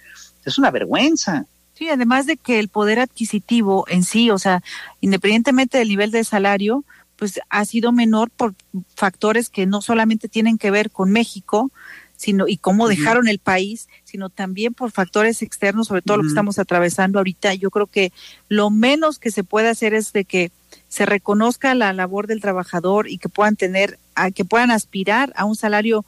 [0.45, 1.45] Es una vergüenza.
[1.73, 4.63] Sí, además de que el poder adquisitivo en sí, o sea,
[4.99, 6.84] independientemente del nivel de salario,
[7.17, 8.56] pues ha sido menor por
[8.95, 11.71] factores que no solamente tienen que ver con México,
[12.17, 16.30] sino y cómo dejaron el país, sino también por factores externos, sobre todo lo que
[16.30, 17.53] estamos atravesando ahorita.
[17.53, 18.12] Yo creo que
[18.49, 20.51] lo menos que se puede hacer es de que
[20.89, 25.45] se reconozca la labor del trabajador y que puedan tener, a, que puedan aspirar a
[25.45, 26.06] un salario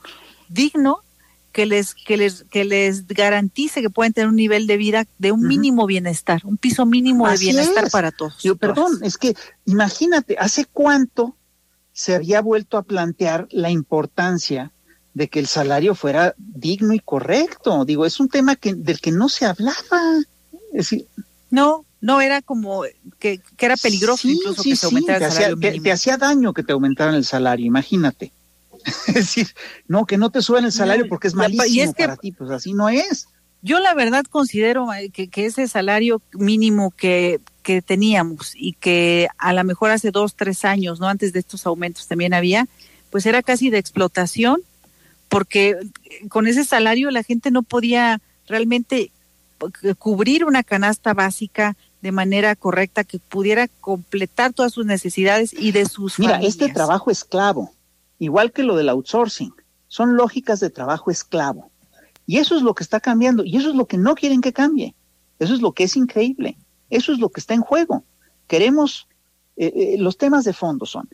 [0.49, 0.99] digno
[1.51, 5.31] que les que les que les garantice que pueden tener un nivel de vida de
[5.31, 8.41] un mínimo bienestar, un piso mínimo de bienestar para todos.
[8.43, 9.33] Yo, perdón, es que
[9.65, 11.35] imagínate, ¿hace cuánto
[11.91, 14.71] se había vuelto a plantear la importancia
[15.13, 17.85] de que el salario fuera digno y correcto.
[17.85, 20.21] Digo, es un tema que, del que no se hablaba.
[21.49, 22.83] no, no era como
[23.19, 26.73] que, era peligroso incluso que se aumentara el salario hacía, te, hacía daño que te
[26.73, 28.31] aumentaran el salario, imagínate.
[29.07, 29.47] es decir,
[29.87, 32.31] no, que no te suban el salario porque es malísimo y es que, para ti,
[32.31, 33.27] pues así no es.
[33.61, 39.51] Yo la verdad considero que, que ese salario mínimo que, que teníamos y que a
[39.51, 42.67] lo mejor hace dos, tres años, no antes de estos aumentos también había,
[43.09, 44.61] pues era casi de explotación,
[45.29, 45.77] porque
[46.27, 49.11] con ese salario la gente no podía realmente
[49.97, 55.85] cubrir una canasta básica de manera correcta que pudiera completar todas sus necesidades y de
[55.85, 57.73] sus Mira, este trabajo esclavo,
[58.19, 59.53] igual que lo del outsourcing,
[59.87, 61.71] son lógicas de trabajo esclavo.
[62.25, 64.53] Y eso es lo que está cambiando y eso es lo que no quieren que
[64.53, 64.95] cambie.
[65.39, 66.57] Eso es lo que es increíble.
[66.89, 68.03] Eso es lo que está en juego.
[68.47, 69.07] Queremos,
[69.57, 71.09] eh, eh, los temas de fondo son,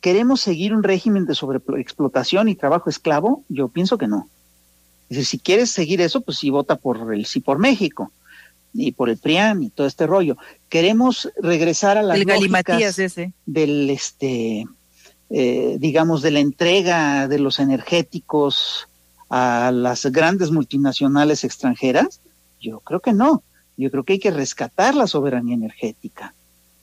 [0.00, 3.44] ¿queremos seguir un régimen de sobreexplotación y trabajo esclavo?
[3.48, 4.28] Yo pienso que no.
[5.08, 8.12] Es decir, si quieres seguir eso, pues sí vota por el sí por México
[8.74, 10.36] y por el PRIAN y todo este rollo.
[10.68, 13.32] Queremos regresar a las lógicas ese.
[13.46, 14.66] del este
[15.30, 18.88] eh, digamos de la entrega de los energéticos
[19.28, 22.20] a las grandes multinacionales extranjeras.
[22.60, 23.42] Yo creo que no.
[23.76, 26.34] Yo creo que hay que rescatar la soberanía energética.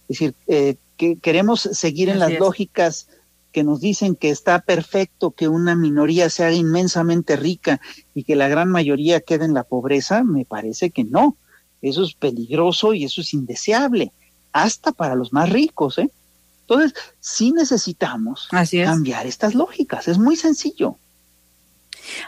[0.07, 3.07] Es decir, eh, que queremos seguir en las lógicas
[3.51, 7.79] que nos dicen que está perfecto que una minoría sea inmensamente rica
[8.13, 11.37] y que la gran mayoría quede en la pobreza, me parece que no.
[11.81, 14.11] Eso es peligroso y eso es indeseable,
[14.51, 15.97] hasta para los más ricos.
[15.99, 16.09] ¿eh?
[16.61, 20.97] Entonces, sí necesitamos cambiar estas lógicas, es muy sencillo.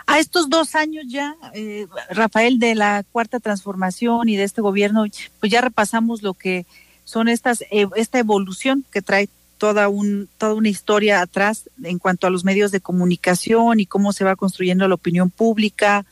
[0.05, 5.05] A estos dos años ya, eh, Rafael, de la cuarta transformación y de este gobierno,
[5.39, 6.65] pues ya repasamos lo que
[7.07, 12.27] son estas, eh, esta evolución que trae toda, un, toda una historia atrás en cuanto
[12.27, 16.05] a los medios de comunicación y cómo se va construyendo la opinión pública.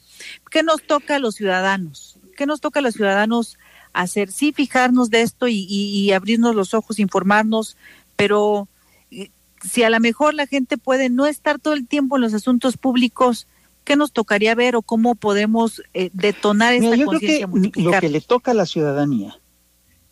[0.49, 2.17] ¿Qué nos toca a los ciudadanos?
[2.37, 3.57] ¿Qué nos toca a los ciudadanos
[3.91, 4.31] hacer?
[4.31, 7.75] Sí, fijarnos de esto y, abrirnos los ojos, informarnos,
[8.15, 8.69] pero
[9.11, 9.31] eh,
[9.69, 12.77] si a lo mejor la gente puede no estar todo el tiempo en los asuntos
[12.77, 13.47] públicos,
[13.83, 17.49] ¿qué nos tocaría ver o cómo podemos eh, detonar esta conciencia?
[17.83, 19.37] Lo que le toca a la ciudadanía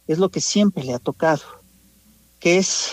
[0.07, 1.43] es lo que siempre le ha tocado,
[2.39, 2.91] que es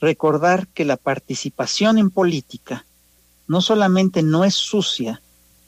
[0.00, 2.84] recordar que la participación en política
[3.46, 5.22] no solamente no es sucia,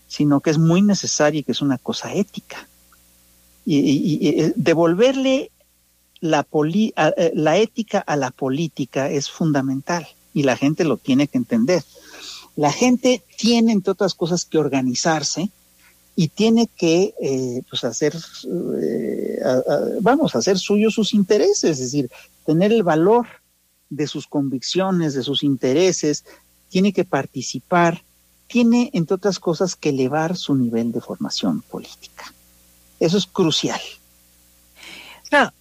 [0.06, 2.68] sino que es muy necesaria y que es una cosa ética.
[3.64, 5.50] Y, eh, devolverle
[6.20, 6.46] la,
[7.16, 11.84] eh, la ética a la política es fundamental y la gente lo tiene que entender.
[12.56, 15.50] La gente tiene, entre otras cosas, que organizarse
[16.16, 18.14] y tiene que eh, pues hacer,
[20.00, 22.10] vamos, a hacer suyos sus intereses, es decir,
[22.44, 23.26] tener el valor
[23.90, 26.24] de sus convicciones, de sus intereses,
[26.68, 28.02] tiene que participar,
[28.46, 32.32] tiene, entre otras cosas, que elevar su nivel de formación política.
[32.98, 33.80] Eso es crucial.
[35.28, 35.52] Claro,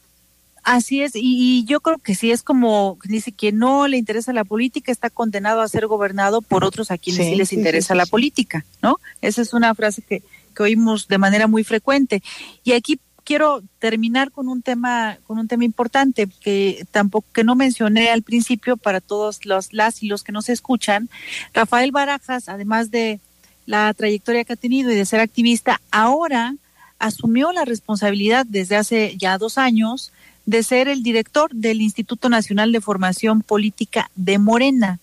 [0.64, 4.44] así es, y, yo creo que sí es como dice que no le interesa la
[4.44, 8.66] política está condenado a ser gobernado por otros a quienes sí, les interesa la política,
[8.82, 9.00] ¿no?
[9.22, 10.24] Esa es una frase que,
[10.60, 12.22] que oímos de manera muy frecuente.
[12.66, 17.56] Y aquí quiero terminar con un tema con un tema importante que tampoco que no
[17.56, 21.08] mencioné al principio para todos los las y los que nos escuchan.
[21.54, 23.22] Rafael Barajas, además de
[23.66, 26.56] la trayectoria que ha tenido y de ser activista, ahora
[26.98, 30.12] asumió la responsabilidad desde hace ya dos años
[30.46, 35.00] de ser el director del Instituto Nacional de Formación Política de Morena.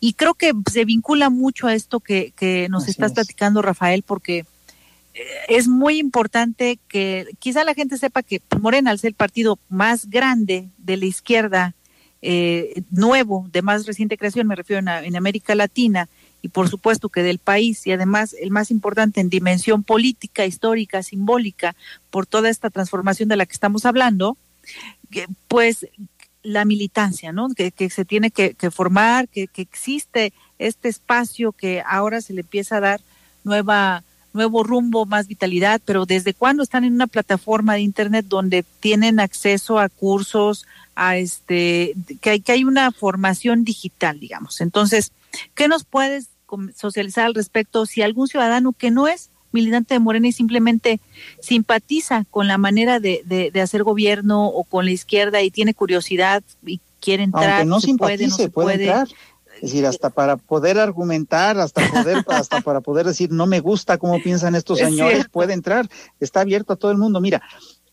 [0.00, 4.44] Y creo que se vincula mucho a esto que, que nos estás platicando, Rafael, porque
[5.48, 10.08] es muy importante que quizá la gente sepa que Morena, al ser el partido más
[10.08, 11.74] grande de la izquierda,
[12.20, 16.08] eh, nuevo, de más reciente creación, me refiero en, América Latina,
[16.42, 21.02] y por supuesto que del país, y además el más importante en dimensión política, histórica,
[21.02, 21.74] simbólica,
[22.10, 24.36] por toda esta transformación de la que estamos hablando,
[25.48, 25.86] pues
[26.42, 27.48] la militancia, ¿no?
[27.50, 32.76] Que, se tiene que, formar, que, que existe este espacio que ahora se le empieza
[32.76, 33.00] a dar
[33.44, 34.02] nueva
[34.32, 39.20] nuevo rumbo, más vitalidad, pero ¿desde cuándo están en una plataforma de internet donde tienen
[39.20, 44.60] acceso a cursos, a este, que hay, que hay una formación digital, digamos?
[44.60, 45.12] Entonces,
[45.54, 46.28] ¿qué nos puedes
[46.76, 51.00] socializar al respecto si algún ciudadano que no es militante de Morena y simplemente
[51.40, 56.42] simpatiza con la manera de, de, hacer gobierno o con la izquierda y tiene curiosidad
[56.66, 59.08] y quiere entrar, Aunque no simpatice, puede, entrar.
[59.58, 63.98] Es decir, hasta para poder argumentar, hasta poder, hasta para poder decir no me gusta
[63.98, 65.88] cómo piensan estos señores, puede entrar,
[66.20, 67.20] está abierto a todo el mundo.
[67.20, 67.42] Mira,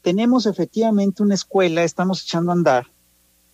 [0.01, 2.88] tenemos efectivamente una escuela, estamos echando a andar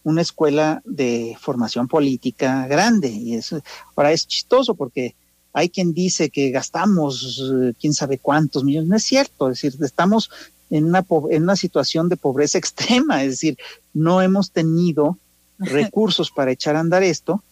[0.04, 3.62] una escuela de formación política grande y eso
[3.96, 5.16] ahora es chistoso porque
[5.54, 9.84] hay quien dice que gastamos eh, quién sabe cuántos millones, no es cierto, es decir,
[9.84, 10.30] estamos
[10.70, 13.58] en una en una situación de pobreza extrema, es decir,
[13.94, 15.18] no hemos tenido
[15.60, 17.44] recursos para echar a andar esto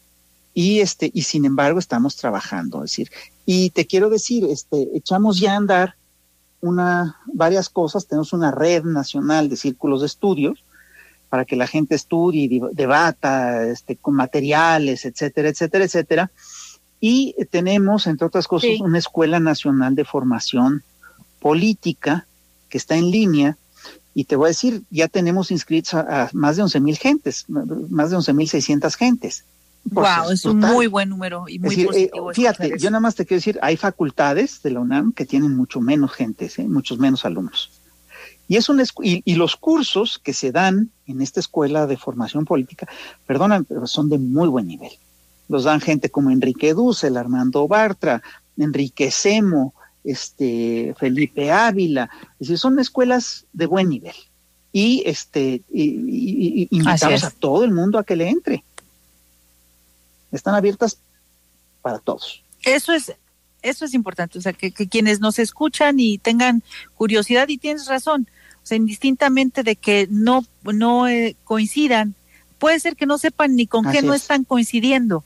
[0.54, 3.12] y este y sin embargo estamos trabajando, es decir,
[3.46, 5.96] y te quiero decir, este echamos ya a andar
[6.62, 10.64] una, varias cosas, tenemos una red nacional de círculos de estudios
[11.30, 16.32] para que la gente estudie y debata este, con materiales, etcétera, etcétera, etcétera.
[17.00, 20.84] Y tenemos, entre otras cosas, una Escuela Nacional de Formación
[21.40, 22.26] Política
[22.68, 23.58] que está en línea.
[24.14, 28.10] Y te voy a decir, ya tenemos inscritos a, más de 11 mil gentes, más
[28.10, 29.46] de 11 mil 600 gentes.
[29.86, 33.40] Wow, es un muy buen número y muy eh, fíjate, yo nada más te quiero
[33.40, 36.68] decir, hay facultades de la UNAM que tienen mucho menos gentes, ¿eh?
[36.68, 37.72] muchos menos alumnos.
[38.48, 42.46] Y, es un, y, y, los cursos que se dan en esta escuela de formación
[42.46, 42.88] política,
[43.26, 44.92] perdonan, pero son de muy buen nivel
[45.50, 48.22] los dan gente como Enrique Dussel, Armando Bartra,
[48.58, 49.74] Enrique Semo,
[50.04, 54.16] este, Felipe Ávila, es decir, son escuelas de buen nivel.
[54.72, 58.64] Y este, y, invitamos a todo el mundo a que le entre.
[60.32, 61.00] Están abiertas
[61.82, 62.44] para todos.
[62.64, 63.14] Eso es,
[63.62, 66.64] eso es importante, o sea, que, quienes nos escuchan y tengan
[66.96, 68.28] curiosidad, y tienes razón,
[68.64, 72.16] o sea, indistintamente de que no, no eh, coincidan,
[72.58, 75.24] puede ser que no sepan ni con qué no están coincidiendo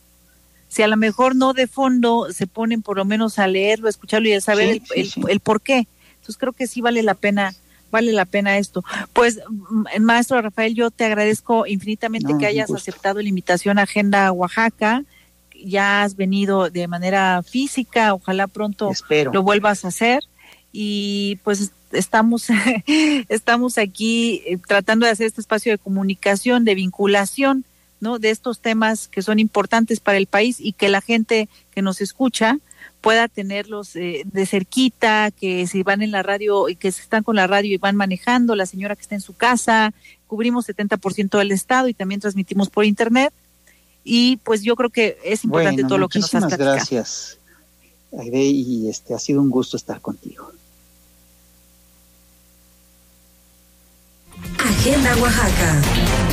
[0.74, 4.28] si a lo mejor no de fondo se ponen por lo menos a leerlo, escucharlo
[4.28, 5.88] y a saber el, por qué.
[6.16, 7.54] Entonces creo que sí vale la pena
[7.94, 8.84] vale la pena esto.
[9.14, 14.32] Pues, mm, maestro Rafael, yo te agradezco infinitamente que hayas aceptado la invitación a Agenda
[14.32, 15.04] Oaxaca.
[15.64, 18.92] Ya has venido de manera física, ojalá pronto
[19.32, 20.24] lo vuelvas a hacer.
[20.72, 22.48] Y pues estamos,
[23.30, 27.64] estamos aquí eh, tratando de hacer este espacio de comunicación, de vinculación
[28.00, 28.20] ¿no?
[28.20, 32.02] De estos temas que son importantes para el país y que la gente que nos
[32.02, 32.60] escucha
[33.04, 37.22] pueda tenerlos eh, de cerquita, que si van en la radio y que se están
[37.22, 39.94] con la radio y van manejando, la señora que está en su casa,
[40.26, 43.34] cubrimos 70% del estado y también transmitimos por internet.
[44.06, 46.76] Y pues yo creo que es importante todo lo que nos has platicado.
[46.76, 47.40] gracias,
[48.18, 50.54] Aide, y este ha sido un gusto estar contigo.
[54.58, 56.33] Agenda Oaxaca.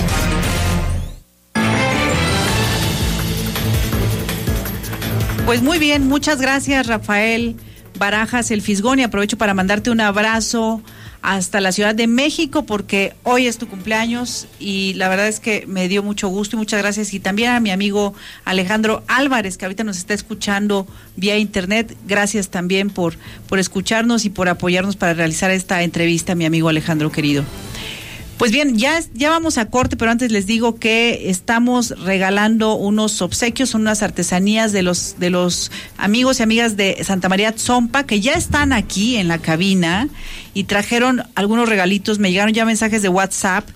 [5.51, 7.57] Pues muy bien, muchas gracias Rafael
[7.99, 10.81] Barajas El Fisgón y aprovecho para mandarte un abrazo
[11.23, 15.65] hasta la Ciudad de México porque hoy es tu cumpleaños y la verdad es que
[15.67, 19.65] me dio mucho gusto y muchas gracias y también a mi amigo Alejandro Álvarez que
[19.65, 20.87] ahorita nos está escuchando
[21.17, 21.97] vía internet.
[22.07, 23.17] Gracias también por,
[23.49, 27.43] por escucharnos y por apoyarnos para realizar esta entrevista, mi amigo Alejandro querido.
[28.41, 33.21] Pues bien, ya, ya vamos a corte, pero antes les digo que estamos regalando unos
[33.21, 38.05] obsequios, son unas artesanías de los, de los amigos y amigas de Santa María Tzompa
[38.05, 40.09] que ya están aquí en la cabina
[40.55, 43.69] y trajeron algunos regalitos, me llegaron ya mensajes de WhatsApp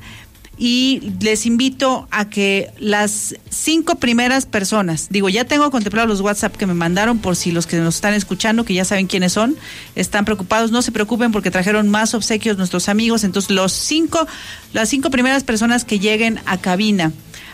[0.56, 6.56] y les invito a que las cinco primeras personas, digo, ya tengo contemplados los WhatsApp
[6.56, 9.56] que me mandaron por si los que nos están escuchando, que ya saben quiénes son,
[9.94, 14.26] están preocupados, no se preocupen porque trajeron más obsequios nuestros amigos, entonces los cinco,
[14.72, 17.12] las cinco primeras personas que lleguen a cabina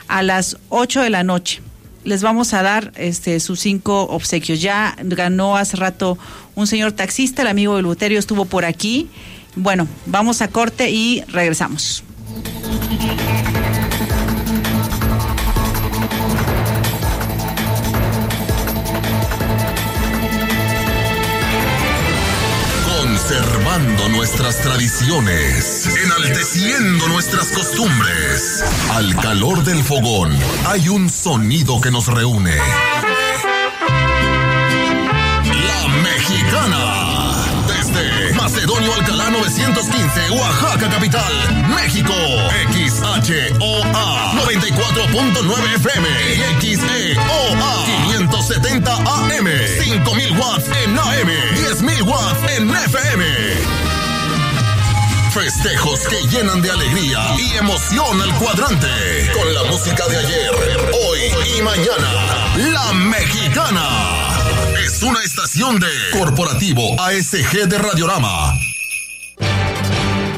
[0.08, 1.62] a las ocho de la noche,
[2.04, 4.60] les vamos a dar este sus cinco obsequios.
[4.60, 6.18] Ya ganó hace rato
[6.54, 9.08] un señor taxista, el amigo del Buterio estuvo por aquí.
[9.56, 12.04] Bueno, vamos a corte y regresamos.
[22.98, 28.64] Conservando nuestras tradiciones, enalteciendo nuestras costumbres.
[28.90, 30.36] Al calor del fogón
[30.66, 32.56] hay un sonido que nos reúne.
[35.46, 37.09] La mexicana
[38.70, 41.32] Macedonio Alcalá 915, Oaxaca capital,
[41.74, 42.12] México.
[42.70, 46.08] XHOA 94.9 FM
[46.60, 49.48] y XEOA 570 AM.
[49.82, 53.24] 5000 watts en AM, 10000 watts en FM.
[55.34, 58.86] Festejos que llenan de alegría y emoción al cuadrante.
[59.34, 60.50] Con la música de ayer,
[61.08, 61.20] hoy
[61.56, 62.54] y mañana.
[62.72, 64.39] La Mexicana
[65.02, 68.58] una estación de Corporativo ASG de Radiorama.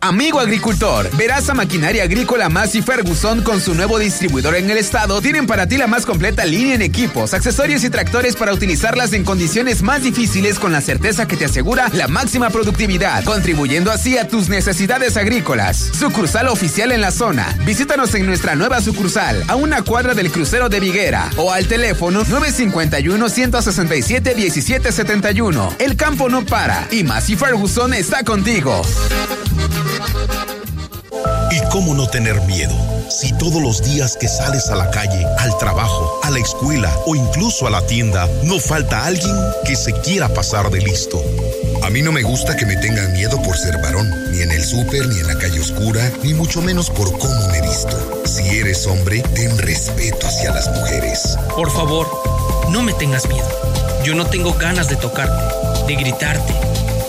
[0.00, 5.20] Amigo agricultor, verás a Maquinaria Agrícola Massey Ferguson con su nuevo distribuidor en el estado.
[5.20, 9.24] Tienen para ti la más completa línea en equipos, accesorios y tractores para utilizarlas en
[9.24, 14.28] condiciones más difíciles con la certeza que te asegura la máxima productividad, contribuyendo así a
[14.28, 15.76] tus necesidades agrícolas.
[15.98, 17.56] Sucursal oficial en la zona.
[17.64, 22.22] Visítanos en nuestra nueva sucursal, a una cuadra del crucero de Viguera o al teléfono
[22.28, 25.74] 951 167 1771.
[25.80, 28.82] El campo no para y Massey Ferguson está contigo.
[31.50, 32.74] ¿Y cómo no tener miedo?
[33.10, 37.16] Si todos los días que sales a la calle, al trabajo, a la escuela o
[37.16, 39.34] incluso a la tienda, no falta alguien
[39.64, 41.22] que se quiera pasar de listo.
[41.82, 44.62] A mí no me gusta que me tengan miedo por ser varón, ni en el
[44.62, 48.22] súper, ni en la calle oscura, ni mucho menos por cómo me visto.
[48.24, 51.38] Si eres hombre, ten respeto hacia las mujeres.
[51.56, 52.08] Por favor,
[52.70, 53.48] no me tengas miedo.
[54.04, 55.54] Yo no tengo ganas de tocarte,
[55.86, 56.54] de gritarte,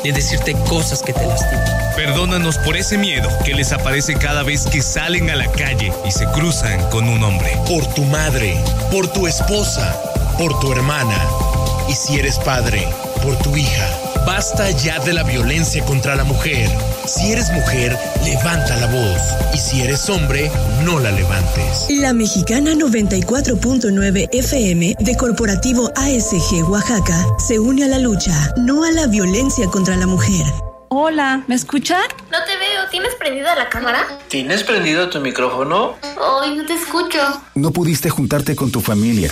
[0.04, 1.66] de decirte cosas que te lastiman.
[1.96, 6.12] Perdónanos por ese miedo que les aparece cada vez que salen a la calle y
[6.12, 7.52] se cruzan con un hombre.
[7.68, 8.58] Por tu madre,
[8.92, 10.02] por tu esposa,
[10.38, 11.20] por tu hermana.
[11.90, 12.88] Y si eres padre,
[13.22, 14.09] por tu hija.
[14.26, 16.70] Basta ya de la violencia contra la mujer.
[17.06, 19.22] Si eres mujer, levanta la voz.
[19.54, 20.52] Y si eres hombre,
[20.84, 21.88] no la levantes.
[21.90, 28.92] La mexicana 94.9 FM de Corporativo ASG Oaxaca se une a la lucha, no a
[28.92, 30.46] la violencia contra la mujer.
[30.92, 32.02] Hola, ¿me escuchan?
[32.32, 34.00] No te veo, ¿tienes prendida la cámara?
[34.28, 35.96] ¿Tienes prendido tu micrófono?
[36.42, 37.20] Ay, no te escucho.
[37.54, 39.32] No pudiste juntarte con tu familia,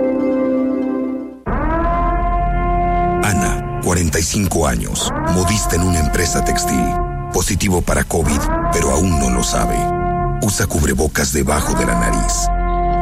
[3.83, 6.85] 45 años, modista en una empresa textil.
[7.33, 8.39] Positivo para COVID,
[8.71, 9.77] pero aún no lo sabe.
[10.43, 12.47] Usa cubrebocas debajo de la nariz.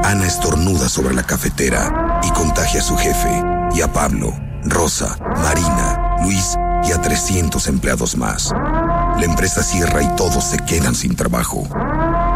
[0.06, 3.44] Ana estornuda sobre la cafetera y contagia a su jefe,
[3.76, 6.56] y a Pablo, Rosa, Marina, Luis
[6.88, 8.52] y a 300 empleados más.
[8.52, 11.68] La empresa cierra y todos se quedan sin trabajo.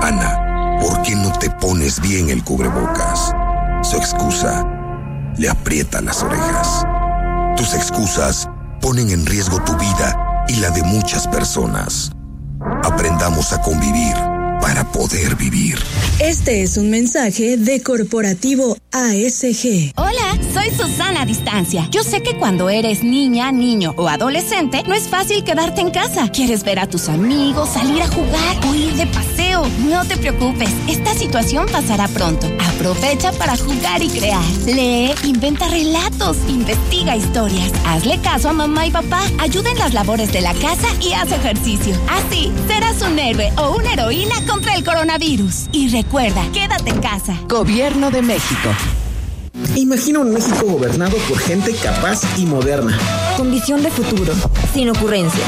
[0.02, 3.32] Ana, ¿por qué no te pones bien el cubrebocas?
[3.84, 4.66] Su excusa
[5.38, 6.86] le aprieta las orejas.
[7.56, 8.50] Tus excusas
[8.82, 12.12] ponen en riesgo tu vida y la de muchas personas.
[12.84, 14.33] Aprendamos a convivir
[14.64, 15.78] para poder vivir.
[16.20, 19.92] Este es un mensaje de Corporativo ASG.
[19.98, 21.90] Hola, soy Susana Distancia.
[21.92, 26.30] Yo sé que cuando eres niña, niño o adolescente, no es fácil quedarte en casa.
[26.30, 29.68] Quieres ver a tus amigos, salir a jugar o ir de paseo.
[29.80, 32.48] No te preocupes, esta situación pasará pronto.
[32.76, 34.46] Aprovecha para jugar y crear.
[34.66, 37.74] Lee, inventa relatos, investiga historias.
[37.86, 39.24] Hazle caso a mamá y papá.
[39.40, 42.00] Ayuda en las labores de la casa y haz ejercicio.
[42.08, 45.68] Así serás un héroe o una heroína contra el coronavirus.
[45.72, 47.36] Y recuerda, quédate en casa.
[47.50, 48.70] Gobierno de México.
[49.76, 52.96] Imagina un México gobernado por gente capaz y moderna.
[53.36, 54.32] Con visión de futuro,
[54.72, 55.48] sin ocurrencias.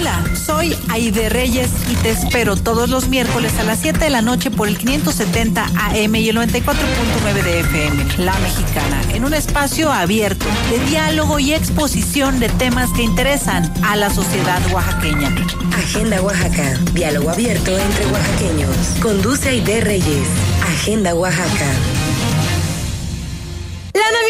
[0.00, 4.22] Hola, soy Aide Reyes y te espero todos los miércoles a las 7 de la
[4.22, 9.92] noche por el 570 AM y el 94.9 de FM, La Mexicana, en un espacio
[9.92, 15.34] abierto de diálogo y exposición de temas que interesan a la sociedad oaxaqueña.
[15.76, 18.74] Agenda Oaxaca, diálogo abierto entre oaxaqueños.
[19.02, 20.28] Conduce Aide Reyes.
[20.62, 21.99] Agenda Oaxaca.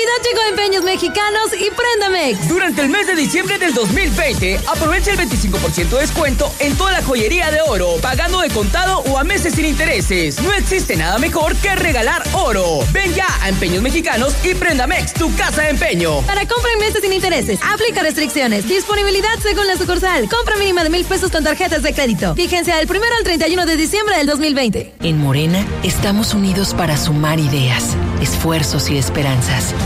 [0.01, 2.49] Navidad llegó a Empeños Mexicanos y Préndamex.
[2.49, 7.03] Durante el mes de diciembre del 2020, aprovecha el 25% de descuento en toda la
[7.03, 10.41] joyería de oro, pagando de contado o a meses sin intereses.
[10.41, 12.79] No existe nada mejor que regalar oro.
[12.93, 16.23] Ven ya a Empeños Mexicanos y Préndamex, tu casa de empeño.
[16.23, 18.67] Para compra en meses sin intereses, aplica restricciones.
[18.67, 20.31] Disponibilidad según la sucursal.
[20.31, 22.35] Compra mínima de mil pesos con tarjetas de crédito.
[22.37, 24.95] Fíjense del primero al 31 de diciembre del 2020.
[25.03, 29.75] En Morena, estamos unidos para sumar ideas, esfuerzos y esperanzas.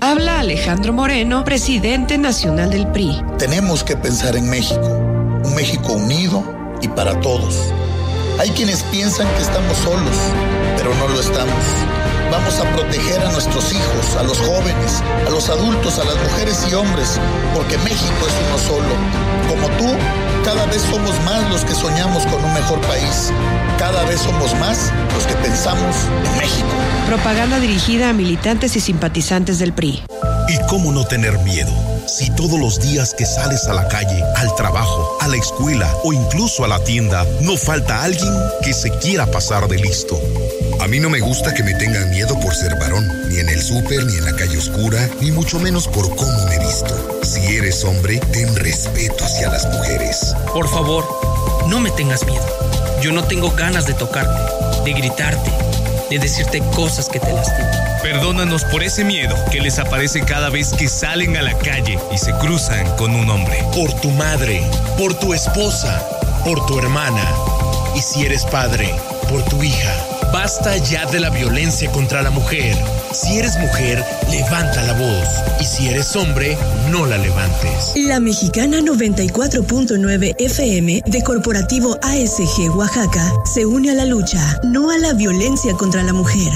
[0.00, 3.22] Habla Alejandro Moreno, presidente nacional del PRI.
[3.38, 4.86] Tenemos que pensar en México,
[5.42, 6.44] un México unido
[6.82, 7.72] y para todos.
[8.38, 10.16] Hay quienes piensan que estamos solos,
[10.76, 11.64] pero no lo estamos.
[12.30, 16.66] Vamos a proteger a nuestros hijos, a los jóvenes, a los adultos, a las mujeres
[16.70, 17.20] y hombres,
[17.54, 18.94] porque México es uno solo.
[19.48, 19.96] Como tú,
[20.44, 23.32] cada vez somos más los que soñamos con un mejor país.
[23.78, 26.68] Cada vez somos más los que pensamos en México.
[27.06, 30.02] Propaganda dirigida a militantes y simpatizantes del PRI.
[30.48, 31.70] ¿Y cómo no tener miedo?
[32.06, 36.12] Si todos los días que sales a la calle, al trabajo, a la escuela o
[36.12, 40.20] incluso a la tienda, no falta alguien que se quiera pasar de listo.
[40.78, 43.60] A mí no me gusta que me tengan miedo por ser varón, ni en el
[43.60, 47.20] súper, ni en la calle oscura, ni mucho menos por cómo me visto.
[47.22, 50.34] Si eres hombre, ten respeto hacia las mujeres.
[50.52, 51.04] Por favor,
[51.68, 52.44] no me tengas miedo.
[53.02, 54.38] Yo no tengo ganas de tocarte,
[54.84, 55.50] de gritarte,
[56.10, 57.70] de decirte cosas que te lastiman.
[58.02, 62.18] Perdónanos por ese miedo que les aparece cada vez que salen a la calle y
[62.18, 63.64] se cruzan con un hombre.
[63.74, 64.62] Por tu madre,
[64.98, 66.06] por tu esposa,
[66.44, 67.28] por tu hermana.
[67.96, 68.94] Y si eres padre,
[69.28, 70.15] por tu hija.
[70.36, 72.76] Basta ya de la violencia contra la mujer.
[73.10, 75.28] Si eres mujer, levanta la voz.
[75.58, 76.58] Y si eres hombre,
[76.90, 77.94] no la levantes.
[77.96, 84.98] La mexicana 94.9 FM de Corporativo ASG Oaxaca se une a la lucha, no a
[84.98, 86.52] la violencia contra la mujer.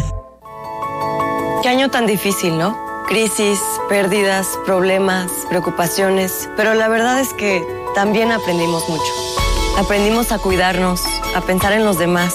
[1.62, 2.78] Qué año tan difícil, ¿no?
[3.08, 3.58] Crisis,
[3.88, 7.64] pérdidas, problemas, preocupaciones, pero la verdad es que
[7.94, 9.12] también aprendimos mucho.
[9.78, 11.00] Aprendimos a cuidarnos,
[11.34, 12.34] a pensar en los demás,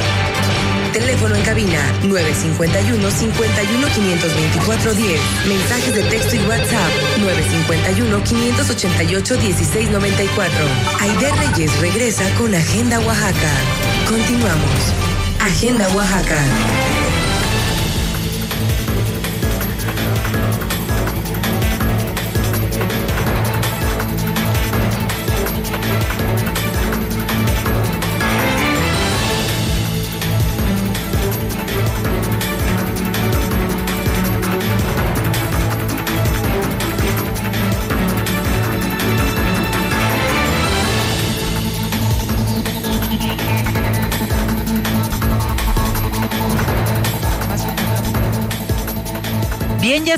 [0.93, 5.21] Teléfono en cabina 951 51 524 10.
[5.47, 10.65] Mensajes de texto y WhatsApp 951 588 1694.
[10.99, 13.51] Aide Reyes regresa con Agenda Oaxaca.
[14.07, 14.93] Continuamos.
[15.39, 17.00] Agenda Oaxaca.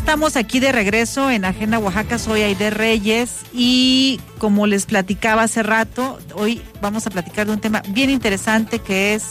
[0.04, 2.18] Estamos aquí de regreso en Agenda Oaxaca.
[2.18, 7.62] Soy Aide Reyes y como les platicaba hace rato, hoy vamos a platicar de un
[7.62, 9.24] tema bien interesante que es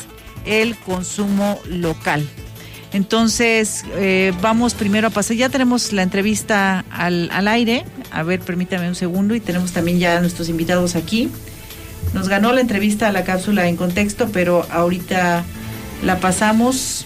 [0.46, 2.26] el consumo local.
[2.94, 5.36] Entonces, eh, vamos primero a pasar.
[5.36, 7.84] Ya tenemos la entrevista al, al aire.
[8.10, 9.34] A ver, permítame un segundo.
[9.34, 11.28] Y tenemos también ya a nuestros invitados aquí.
[12.14, 15.44] Nos ganó la entrevista a la cápsula en contexto, pero ahorita
[16.02, 17.04] la pasamos.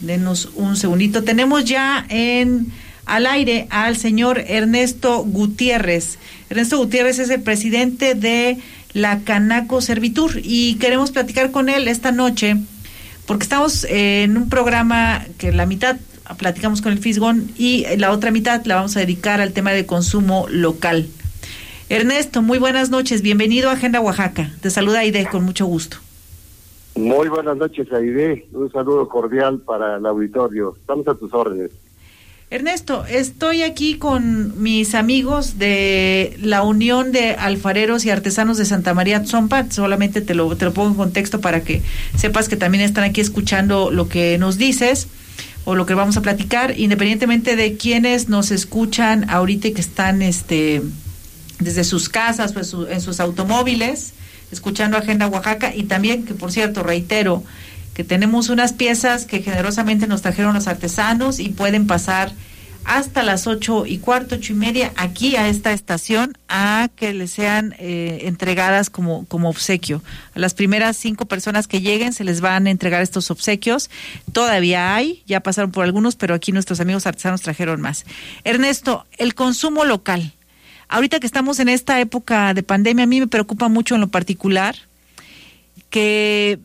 [0.00, 1.22] Denos un segundito.
[1.22, 2.72] Tenemos ya en
[3.06, 6.18] al aire al señor Ernesto Gutiérrez.
[6.50, 8.58] Ernesto Gutiérrez es el presidente de
[8.92, 12.56] la Canaco Servitur y queremos platicar con él esta noche
[13.26, 15.96] porque estamos en un programa que la mitad
[16.38, 19.86] platicamos con el Fisgón y la otra mitad la vamos a dedicar al tema de
[19.86, 21.06] consumo local.
[21.88, 24.50] Ernesto, muy buenas noches, bienvenido a Agenda Oaxaca.
[24.60, 25.98] Te saluda Aide con mucho gusto.
[26.96, 28.46] Muy buenas noches, Aide.
[28.52, 30.74] Un saludo cordial para el auditorio.
[30.80, 31.70] Estamos a tus órdenes.
[32.48, 38.94] Ernesto, estoy aquí con mis amigos de la Unión de Alfareros y Artesanos de Santa
[38.94, 39.68] María Tzompa.
[39.68, 41.82] Solamente te lo, te lo pongo en contexto para que
[42.16, 45.08] sepas que también están aquí escuchando lo que nos dices
[45.64, 50.22] o lo que vamos a platicar, independientemente de quienes nos escuchan ahorita y que están
[50.22, 50.82] este,
[51.58, 54.12] desde sus casas o en sus automóviles,
[54.52, 57.42] escuchando Agenda Oaxaca y también que, por cierto, reitero,
[57.96, 62.30] que tenemos unas piezas que generosamente nos trajeron los artesanos y pueden pasar
[62.84, 67.30] hasta las ocho y cuarto, ocho y media, aquí a esta estación, a que les
[67.30, 70.02] sean eh, entregadas como, como obsequio.
[70.34, 73.88] A las primeras cinco personas que lleguen se les van a entregar estos obsequios.
[74.30, 78.04] Todavía hay, ya pasaron por algunos, pero aquí nuestros amigos artesanos trajeron más.
[78.44, 80.34] Ernesto, el consumo local.
[80.88, 84.08] Ahorita que estamos en esta época de pandemia, a mí me preocupa mucho en lo
[84.08, 84.76] particular
[85.88, 86.58] que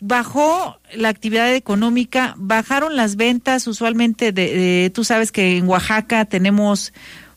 [0.00, 6.92] bajó la actividad económica, bajaron las ventas usualmente de, tú sabes que en Oaxaca tenemos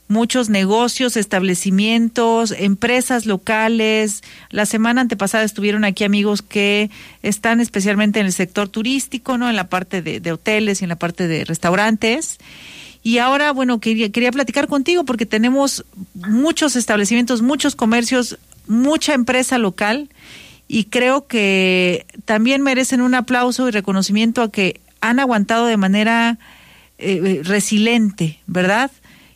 [0.10, 4.24] muchos negocios, establecimientos, empresas locales.
[4.50, 6.92] La semana antepasada estuvieron aquí amigos que
[7.24, 9.50] están especialmente en el sector turístico, ¿no?
[9.50, 12.40] En la parte de, de hoteles y en la parte de restaurantes.
[13.04, 18.38] Y ahora, bueno, quería, quería platicar contigo porque tenemos muchos establecimientos, muchos comercios,
[18.68, 20.10] mucha empresa local
[20.74, 26.38] y creo que también merecen un aplauso y reconocimiento a que han aguantado de manera
[26.98, 28.90] eh, eh, resiliente, ¿verdad?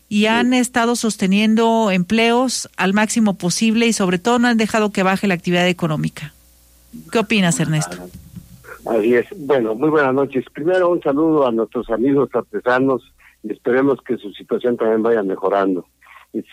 [0.08, 5.04] Y han estado sosteniendo empleos al máximo posible y sobre todo no han dejado que
[5.04, 6.34] baje la actividad económica.
[7.12, 7.98] ¿Qué opinas, Ernesto?
[8.86, 9.26] Así es.
[9.36, 10.46] Bueno, muy buenas noches.
[10.54, 13.12] Primero un saludo a nuestros amigos artesanos
[13.44, 15.86] y esperemos que su situación también vaya mejorando.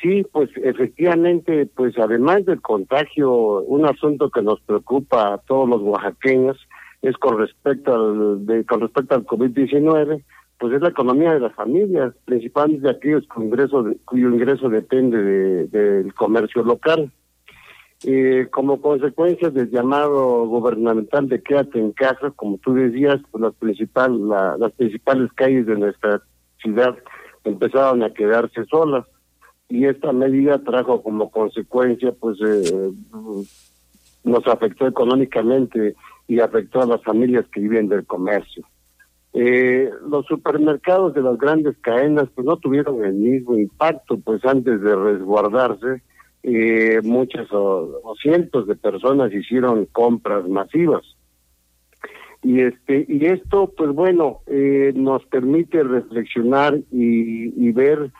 [0.01, 5.83] Sí, pues efectivamente, pues además del contagio, un asunto que nos preocupa a todos los
[5.83, 6.57] oaxaqueños
[7.03, 10.23] es con respecto al de, con respecto al COVID-19,
[10.59, 16.63] pues es la economía de las familias, principalmente de aquellos cuyo ingreso depende del comercio
[16.63, 17.11] local.
[18.05, 23.55] Eh, como consecuencia del llamado gubernamental de quédate en casa, como tú decías, pues las,
[23.55, 26.23] principal, las principales calles de nuestra
[26.61, 26.97] ciudad
[27.45, 29.07] empezaron a quedarse solas
[29.73, 32.91] y esta medida trajo como consecuencia pues eh,
[34.23, 35.95] nos afectó económicamente
[36.29, 38.67] y afectó a las familias que viven del comercio.
[39.33, 44.83] Eh, los supermercados de las grandes cadenas pues no tuvieron el mismo impacto pues antes
[44.83, 46.03] de resguardarse
[46.43, 51.03] eh, muchas o, cientos de personas hicieron compras masivas
[52.43, 58.11] y este y esto pues bueno eh, nos permite reflexionar y, y ver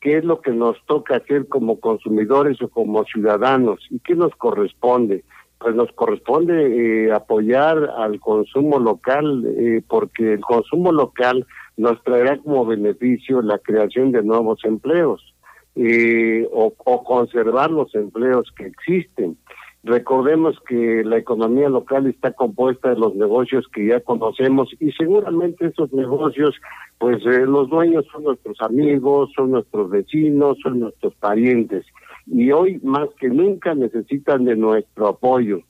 [0.00, 4.34] qué es lo que nos toca hacer como consumidores o como ciudadanos y qué nos
[4.36, 5.24] corresponde.
[5.58, 11.46] Pues nos corresponde eh, apoyar al consumo local eh, porque el consumo local
[11.76, 15.34] nos traerá como beneficio la creación de nuevos empleos
[15.76, 19.36] eh, o, o conservar los empleos que existen.
[19.82, 25.66] Recordemos que la economía local está compuesta de los negocios que ya conocemos y seguramente
[25.66, 26.54] esos negocios,
[26.98, 31.86] pues eh, los dueños son nuestros amigos, son nuestros vecinos, son nuestros parientes
[32.26, 35.60] y hoy más que nunca necesitan de nuestro apoyo.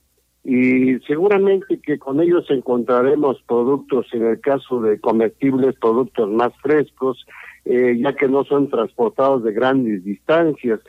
[0.43, 7.27] Y seguramente que con ellos encontraremos productos, en el caso de comestibles, productos más frescos,
[7.65, 10.81] eh, ya que no son transportados de grandes distancias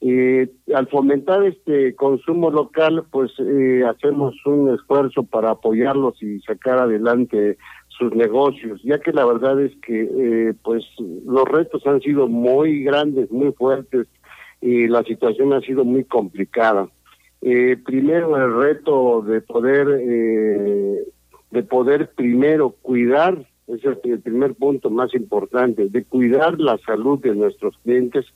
[0.00, 6.78] eh, al fomentar este consumo local, pues eh, hacemos un esfuerzo para apoyarlos y sacar
[6.78, 7.56] adelante
[7.98, 10.84] sus negocios, ya que la verdad es que eh, pues
[11.26, 14.06] los retos han sido muy grandes, muy fuertes
[14.60, 16.88] y la situación ha sido muy complicada.
[17.40, 21.04] Eh, primero el reto de poder eh,
[21.50, 27.34] de poder primero cuidar es el primer punto más importante, de cuidar la salud de
[27.34, 28.26] nuestros clientes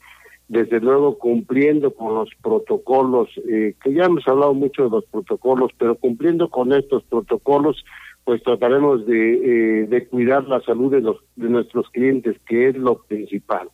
[0.53, 5.71] desde luego cumpliendo con los protocolos, eh, que ya hemos hablado mucho de los protocolos,
[5.79, 7.83] pero cumpliendo con estos protocolos,
[8.25, 12.77] pues trataremos de, eh, de cuidar la salud de, los, de nuestros clientes, que es
[12.77, 13.71] lo principal.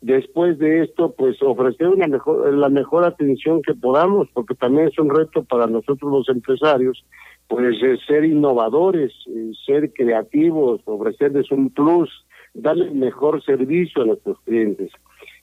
[0.00, 4.98] Después de esto, pues ofrecer una mejor, la mejor atención que podamos, porque también es
[4.98, 7.04] un reto para nosotros los empresarios,
[7.46, 9.12] pues eh, ser innovadores,
[9.64, 12.10] ser creativos, ofrecerles un plus,
[12.52, 14.90] darles mejor servicio a nuestros clientes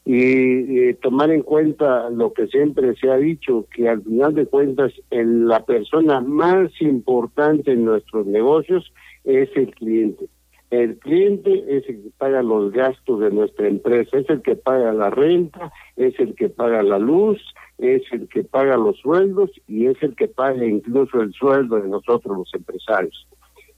[0.05, 4.91] y tomar en cuenta lo que siempre se ha dicho, que al final de cuentas
[5.09, 8.91] el, la persona más importante en nuestros negocios
[9.23, 10.27] es el cliente.
[10.71, 14.91] El cliente es el que paga los gastos de nuestra empresa, es el que paga
[14.91, 17.39] la renta, es el que paga la luz,
[17.77, 21.87] es el que paga los sueldos y es el que paga incluso el sueldo de
[21.87, 23.27] nosotros los empresarios.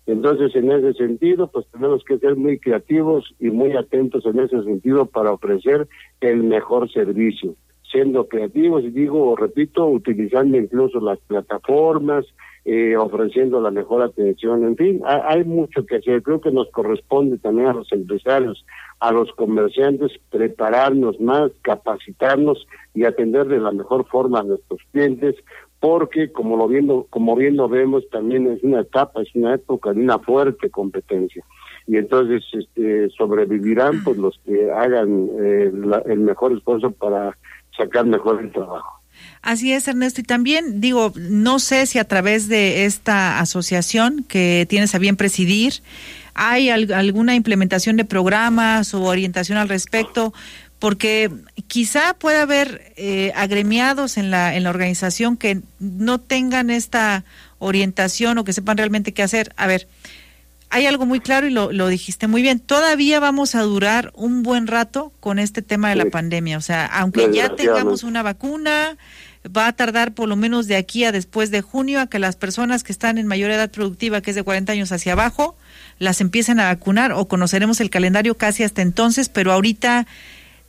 [0.07, 4.63] Entonces, en ese sentido, pues tenemos que ser muy creativos y muy atentos en ese
[4.63, 5.87] sentido para ofrecer
[6.21, 7.55] el mejor servicio,
[7.91, 12.25] siendo creativos y digo, repito, utilizando incluso las plataformas,
[12.65, 16.23] eh, ofreciendo la mejor atención, en fin, hay mucho que hacer.
[16.23, 18.65] Creo que nos corresponde también a los empresarios,
[18.99, 25.35] a los comerciantes, prepararnos más, capacitarnos y atender de la mejor forma a nuestros clientes,
[25.79, 29.93] porque como lo viendo, como bien lo vemos, también es una etapa, es una época
[29.93, 31.43] de una fuerte competencia.
[31.87, 35.71] Y entonces este, sobrevivirán pues los que hagan eh,
[36.07, 37.37] el mejor esfuerzo para
[37.77, 39.01] sacar mejor el trabajo.
[39.41, 40.21] Así es, Ernesto.
[40.21, 45.15] Y también digo, no sé si a través de esta asociación que tienes a bien
[45.15, 45.73] presidir,
[46.33, 50.33] hay alguna implementación de programas o orientación al respecto,
[50.79, 51.31] porque
[51.67, 57.23] quizá pueda haber eh, agremiados en la, en la organización que no tengan esta
[57.59, 59.53] orientación o que sepan realmente qué hacer.
[59.57, 59.87] A ver,
[60.69, 62.59] hay algo muy claro y lo, lo, dijiste muy bien.
[62.59, 66.57] Todavía vamos a durar un buen rato con este tema de la pandemia.
[66.57, 68.97] O sea, aunque ya tengamos una vacuna,
[69.45, 72.35] va a tardar por lo menos de aquí a después de junio a que las
[72.35, 75.55] personas que están en mayor edad productiva, que es de 40 años hacia abajo,
[75.99, 80.07] las empiecen a vacunar o conoceremos el calendario casi hasta entonces, pero ahorita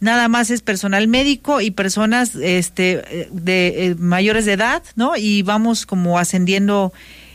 [0.00, 5.16] nada más es personal médico y personas este de eh, mayores de edad, ¿no?
[5.16, 6.92] Y vamos como ascendiendo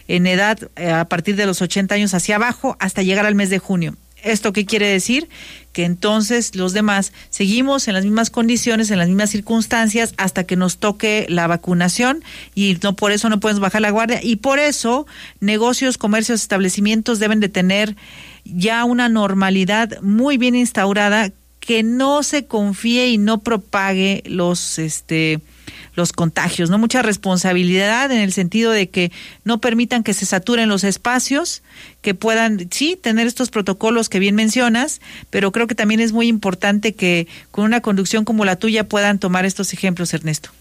[0.07, 3.49] en edad eh, a partir de los 80 años hacia abajo hasta llegar al mes
[3.49, 3.95] de junio.
[4.23, 5.29] ¿Esto qué quiere decir?
[5.73, 10.55] Que entonces los demás seguimos en las mismas condiciones, en las mismas circunstancias, hasta que
[10.55, 14.59] nos toque la vacunación y no por eso no podemos bajar la guardia y por
[14.59, 15.07] eso
[15.39, 17.95] negocios, comercios, establecimientos deben de tener
[18.45, 21.31] ya una normalidad muy bien instaurada
[21.61, 25.39] que no se confíe y no propague los este
[25.95, 26.77] los contagios, ¿no?
[26.77, 29.11] Mucha responsabilidad en el sentido de que
[29.43, 31.63] no permitan que se saturen los espacios,
[32.01, 36.27] que puedan, sí, tener estos protocolos que bien mencionas, pero creo que también es muy
[36.27, 40.51] importante que con una conducción como la tuya puedan tomar estos ejemplos, Ernesto.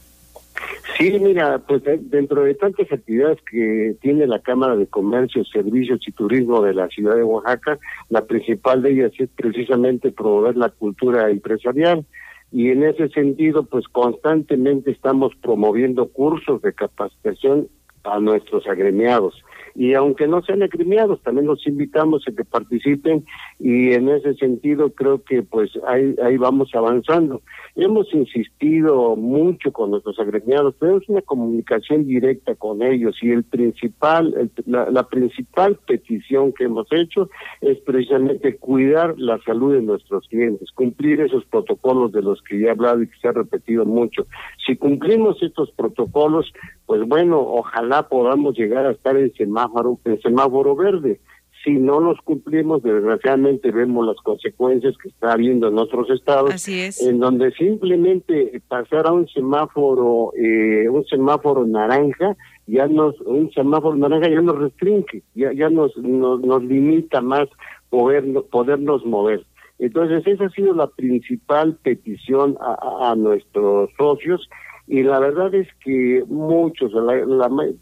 [0.98, 6.00] Sí, mira, pues eh, dentro de tantas actividades que tiene la Cámara de Comercio, Servicios
[6.06, 7.78] y Turismo de la ciudad de Oaxaca,
[8.11, 12.04] la principal de ellas es precisamente promover la cultura empresarial.
[12.52, 17.68] Y en ese sentido pues constantemente estamos promoviendo cursos de capacitación
[18.04, 19.42] a nuestros agremiados
[19.75, 23.25] y aunque no sean agremiados también los invitamos a que participen
[23.59, 27.43] y en ese sentido creo que pues ahí, ahí vamos avanzando.
[27.77, 34.51] Hemos insistido mucho con nuestros agremiados, tenemos una comunicación directa con ellos y el principal,
[34.66, 41.21] la, principal petición que hemos hecho es precisamente cuidar la salud de nuestros clientes, cumplir
[41.21, 44.27] esos protocolos de los que ya he hablado y que se ha repetido mucho.
[44.66, 46.53] Si cumplimos estos protocolos,
[46.87, 51.20] pues bueno, ojalá podamos llegar a estar en semáforo, en semáforo verde
[51.64, 57.20] si no los cumplimos, desgraciadamente vemos las consecuencias que está habiendo en otros estados, en
[57.20, 62.36] donde simplemente pasar a un semáforo, eh, un semáforo naranja,
[62.66, 67.48] ya nos, un semáforo naranja ya nos restringe, ya, ya nos, nos, limita más
[67.90, 69.44] poder, podernos mover.
[69.78, 74.48] Entonces, esa ha sido la principal petición a nuestros socios
[74.91, 77.20] y la verdad es que muchos, la,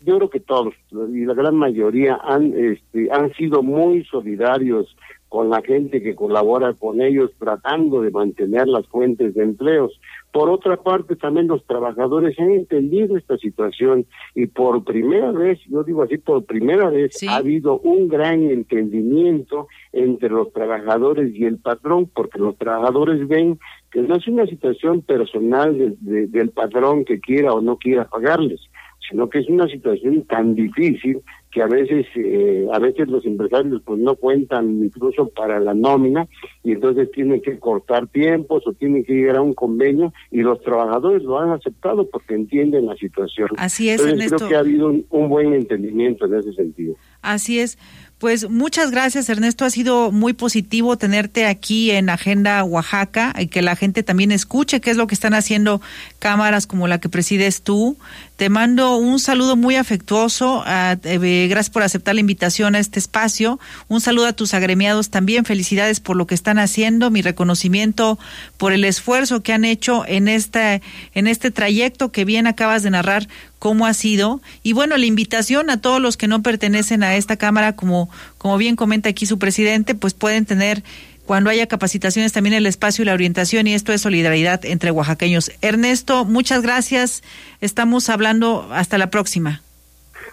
[0.04, 4.94] yo creo que todos y la gran mayoría han, este, han sido muy solidarios
[5.28, 10.00] con la gente que colabora con ellos tratando de mantener las fuentes de empleos.
[10.32, 15.84] Por otra parte, también los trabajadores han entendido esta situación y por primera vez, yo
[15.84, 21.58] digo así, por primera vez ha habido un gran entendimiento entre los trabajadores y el
[21.58, 23.58] patrón, porque los trabajadores ven
[23.90, 28.60] que no es una situación personal del patrón que quiera o no quiera pagarles,
[29.08, 33.80] sino que es una situación tan difícil que a veces eh, a veces los empresarios
[33.84, 36.26] pues no cuentan incluso para la nómina
[36.62, 40.60] y entonces tienen que cortar tiempos o tienen que llegar a un convenio y los
[40.62, 43.48] trabajadores lo han aceptado porque entienden la situación.
[43.56, 46.96] Así es, entonces, creo que ha habido un buen entendimiento en ese sentido.
[47.22, 47.78] Así es.
[48.18, 49.64] Pues muchas gracias, Ernesto.
[49.64, 54.80] Ha sido muy positivo tenerte aquí en Agenda Oaxaca y que la gente también escuche
[54.80, 55.80] qué es lo que están haciendo
[56.18, 57.96] cámaras como la que presides tú.
[58.38, 60.62] Te mando un saludo muy afectuoso.
[60.68, 63.58] Eh, gracias por aceptar la invitación a este espacio.
[63.88, 65.44] Un saludo a tus agremiados también.
[65.44, 67.10] Felicidades por lo que están haciendo.
[67.10, 68.16] Mi reconocimiento
[68.56, 70.82] por el esfuerzo que han hecho en este,
[71.14, 73.26] en este trayecto que bien acabas de narrar
[73.58, 74.40] cómo ha sido.
[74.62, 78.08] Y bueno, la invitación a todos los que no pertenecen a esta Cámara, como,
[78.38, 80.84] como bien comenta aquí su presidente, pues pueden tener
[81.28, 85.52] cuando haya capacitaciones también el espacio y la orientación y esto es solidaridad entre oaxaqueños.
[85.60, 87.22] Ernesto, muchas gracias.
[87.60, 89.60] Estamos hablando hasta la próxima.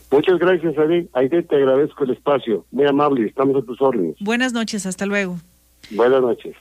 [0.10, 0.74] Muchas gracias,
[1.14, 1.44] Aide.
[1.44, 2.66] te agradezco el espacio.
[2.72, 4.16] Muy amable, estamos a tus órdenes.
[4.22, 5.38] Buenas noches, hasta luego.
[5.92, 6.56] Buenas noches.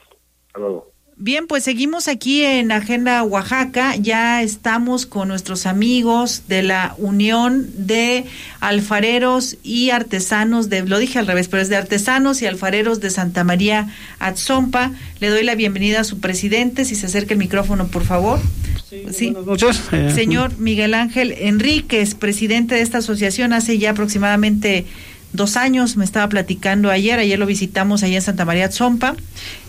[0.47, 0.91] Hasta luego.
[1.17, 3.95] Bien, pues seguimos aquí en Agenda Oaxaca.
[3.95, 8.25] Ya estamos con nuestros amigos de la Unión de
[8.59, 13.11] Alfareros y Artesanos de, lo dije al revés, pero es de Artesanos y Alfareros de
[13.11, 13.87] Santa María
[14.19, 14.91] Atzompa.
[15.21, 18.41] Le doy la bienvenida a su presidente, si se acerca el micrófono, por favor.
[19.09, 19.81] Sí, Buenas noches.
[19.93, 24.85] Eh, Señor Miguel Ángel Enríquez, presidente de esta asociación hace ya aproximadamente
[25.31, 29.15] dos años, me estaba platicando ayer, ayer lo visitamos allá en Santa María Atzompa.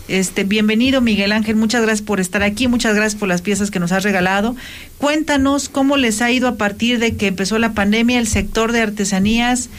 [0.07, 3.79] Este, bienvenido Miguel Ángel, muchas gracias por estar aquí, muchas gracias por las piezas que
[3.79, 4.55] nos has regalado.
[4.97, 8.81] Cuéntanos cómo les ha ido a partir de que empezó la pandemia el sector de
[8.81, 9.69] artesanías.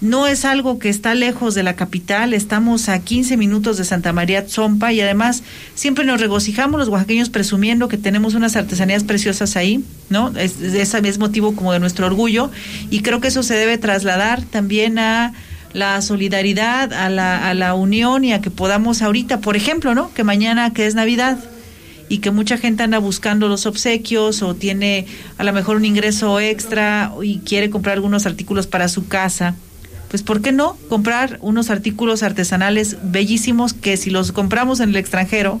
[0.00, 4.12] No es algo que está lejos de la capital, estamos a 15 minutos de Santa
[4.12, 5.42] María Tzompa y además
[5.74, 10.36] siempre nos regocijamos los oaxaqueños presumiendo que tenemos unas artesanías preciosas ahí, ¿no?
[10.36, 12.50] Es, es, es motivo como de nuestro orgullo
[12.90, 15.34] y creo que eso se debe trasladar también a
[15.72, 20.12] la solidaridad, a la, a la unión y a que podamos ahorita, por ejemplo, ¿no?
[20.14, 21.38] Que mañana que es Navidad
[22.08, 25.06] y que mucha gente anda buscando los obsequios o tiene
[25.38, 29.54] a lo mejor un ingreso extra y quiere comprar algunos artículos para su casa.
[30.10, 34.96] Pues ¿por qué no comprar unos artículos artesanales bellísimos que si los compramos en el
[34.96, 35.58] extranjero,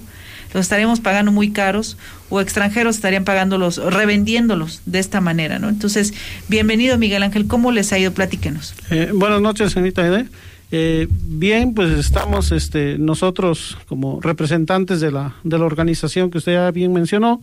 [0.54, 1.96] los estaremos pagando muy caros
[2.30, 5.68] o extranjeros estarían pagándolos, revendiéndolos de esta manera, ¿no?
[5.68, 6.14] Entonces,
[6.48, 8.12] bienvenido Miguel Ángel, ¿cómo les ha ido?
[8.12, 8.74] Platíquenos.
[8.90, 10.26] Eh, buenas noches, señorita Ede.
[10.74, 16.52] Eh, bien, pues estamos este, nosotros como representantes de la, de la organización que usted
[16.52, 17.42] ya bien mencionó,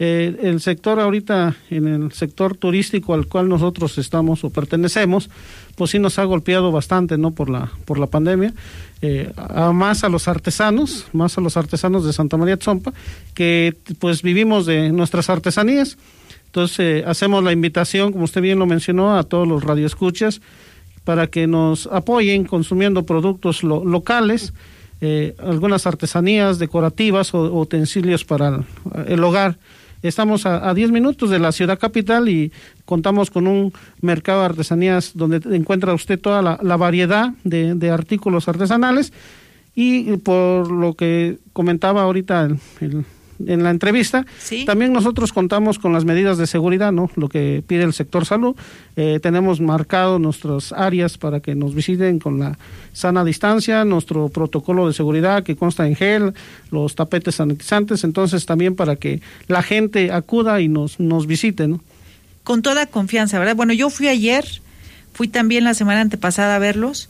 [0.00, 5.28] eh, el sector ahorita, en el sector turístico al cual nosotros estamos o pertenecemos,
[5.74, 7.32] pues sí nos ha golpeado bastante, ¿no?
[7.32, 8.52] Por la, por la pandemia.
[9.02, 12.92] Eh, a más a los artesanos, más a los artesanos de Santa María Tzompa,
[13.34, 15.98] que pues vivimos de nuestras artesanías.
[16.46, 20.40] Entonces eh, hacemos la invitación, como usted bien lo mencionó, a todos los radioescuchas
[21.04, 24.52] para que nos apoyen consumiendo productos lo, locales,
[25.00, 28.64] eh, algunas artesanías decorativas o utensilios para el,
[29.06, 29.56] el hogar
[30.02, 32.52] Estamos a, 10 minutos de la ciudad capital y
[32.84, 39.12] contamos con un mercado de artesanías donde encuentra usted toda la, variedad de, artículos artesanales.
[39.74, 42.48] Y por lo que comentaba ahorita
[42.80, 43.04] el
[43.46, 44.26] en la entrevista.
[44.66, 47.10] También nosotros contamos con las medidas de seguridad, ¿no?
[47.16, 48.56] Lo que pide el sector salud.
[48.96, 52.58] Eh, tenemos marcado nuestras áreas para que nos visiten con la
[52.92, 56.34] sana distancia, nuestro protocolo de seguridad que consta en gel,
[56.70, 61.80] los tapetes sanitizantes, entonces también para que la gente acuda y nos, nos visite, ¿no?
[62.44, 63.56] Con toda confianza, ¿verdad?
[63.56, 64.44] Bueno, yo fui ayer,
[65.12, 67.08] fui también la semana antepasada a verlos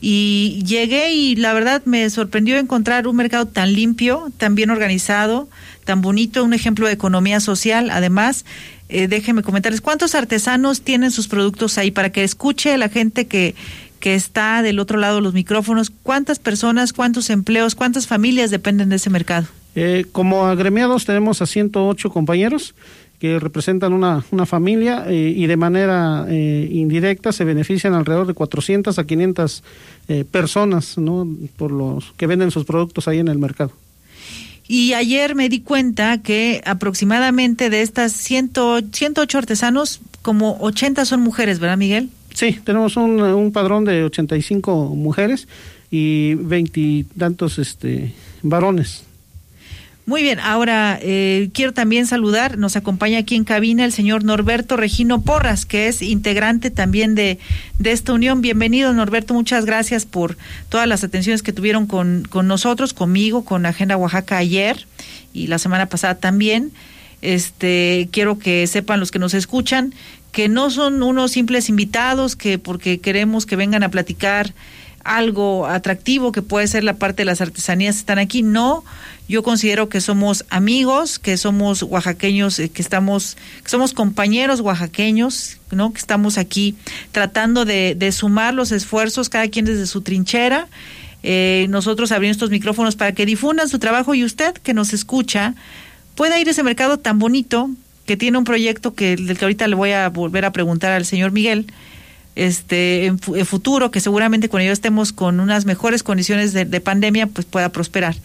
[0.00, 5.48] y llegué y la verdad me sorprendió encontrar un mercado tan limpio, tan bien organizado,
[5.84, 7.90] tan bonito, un ejemplo de economía social.
[7.90, 8.44] Además,
[8.88, 13.54] eh, déjenme comentarles, ¿cuántos artesanos tienen sus productos ahí para que escuche la gente que,
[13.98, 15.90] que está del otro lado de los micrófonos?
[15.90, 19.46] ¿Cuántas personas, cuántos empleos, cuántas familias dependen de ese mercado?
[19.74, 22.74] Eh, como agremiados tenemos a 108 compañeros
[23.20, 28.32] que representan una, una familia eh, y de manera eh, indirecta se benefician alrededor de
[28.32, 29.62] 400 a 500
[30.08, 31.28] eh, personas ¿no?
[31.58, 33.72] por los que venden sus productos ahí en el mercado.
[34.72, 38.52] Y ayer me di cuenta que aproximadamente de estas 100,
[38.92, 42.08] 108 artesanos, como 80 son mujeres, ¿verdad, Miguel?
[42.34, 45.48] Sí, tenemos un, padrón de 85 mujeres
[45.90, 48.14] y veintitantos este,
[48.44, 49.02] varones.
[50.10, 54.76] Muy bien, ahora eh, quiero también saludar, nos acompaña aquí en cabina el señor Norberto
[54.76, 57.38] Regino Porras, que es integrante también de,
[57.78, 58.40] de esta unión.
[58.40, 60.36] Bienvenido, Norberto, muchas gracias por
[60.68, 64.84] todas las atenciones que tuvieron con, con nosotros, conmigo, con Agenda Oaxaca ayer
[65.32, 66.72] y la semana pasada también.
[67.22, 69.94] Este, quiero que sepan los que nos escuchan
[70.32, 74.54] que no son unos simples invitados que porque queremos que vengan a platicar
[75.04, 78.42] algo atractivo que puede ser la parte de las artesanías están aquí.
[78.42, 78.84] No,
[79.28, 85.58] yo considero que somos amigos, que somos oaxaqueños, eh, que estamos, que somos compañeros oaxaqueños,
[85.70, 85.92] ¿no?
[85.92, 86.74] Que estamos aquí
[87.12, 90.68] tratando de, de sumar los esfuerzos, cada quien desde su trinchera.
[91.22, 95.54] Eh, nosotros abrimos estos micrófonos para que difundan su trabajo y usted que nos escucha
[96.14, 97.70] pueda ir a ese mercado tan bonito
[98.06, 101.04] que tiene un proyecto que del que ahorita le voy a volver a preguntar al
[101.04, 101.66] señor Miguel
[102.40, 107.46] este en, futuro que seguramente cuando ya estemos con unas mejores condiciones de, pandemia pues
[107.46, 108.16] pueda prosperar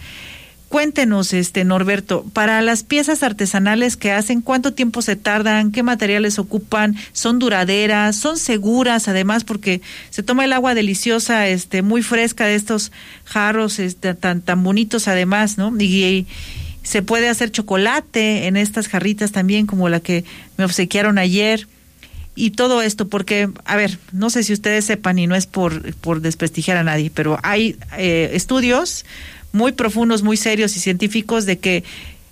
[0.69, 5.71] Cuéntenos, este Norberto, para las piezas artesanales que hacen, ¿cuánto tiempo se tardan?
[5.71, 6.95] ¿Qué materiales ocupan?
[7.13, 8.15] ¿Son duraderas?
[8.15, 9.07] ¿Son seguras?
[9.07, 12.91] Además, porque se toma el agua deliciosa, este, muy fresca de estos
[13.25, 15.71] jarros, este, tan, tan bonitos además, ¿no?
[15.79, 16.25] Y,
[16.81, 20.23] se puede hacer chocolate en estas jarritas también, como la que
[20.57, 21.67] me obsequiaron ayer
[22.35, 25.93] y todo esto, porque, a ver, no sé si ustedes sepan y no es por,
[25.95, 29.05] por desprestigiar a nadie, pero hay eh, estudios
[29.53, 31.83] muy profundos, muy serios y científicos de que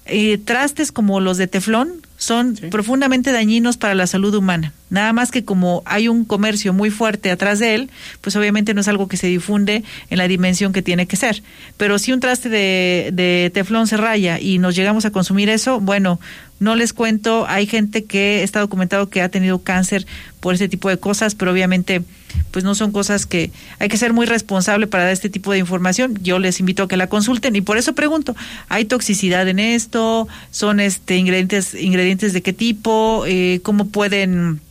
[0.06, 4.72] eh, trastes como los de teflón son profundamente dañinos para la salud humana.
[4.90, 7.90] Nada más que como hay un comercio muy fuerte atrás de él,
[8.22, 11.44] pues obviamente no es algo que se difunde en la dimensión que tiene que ser.
[11.76, 15.82] Pero si un traste de, de teflón se raya y nos llegamos a consumir eso,
[15.82, 16.20] bueno,
[16.60, 20.06] no les cuento, hay gente que está documentado que ha tenido cáncer
[20.40, 22.04] por este tipo de cosas, pero obviamente
[22.52, 25.58] pues no son cosas que hay que ser muy responsable para dar este tipo de
[25.58, 26.18] información.
[26.22, 28.36] Yo les invito a que la consulten y por eso pregunto,
[28.70, 30.28] ¿hay toxicidad en esto?
[30.52, 33.24] ¿Son este ingredientes ingredientes de qué tipo?
[33.28, 34.62] Eh, ¿Cómo pueden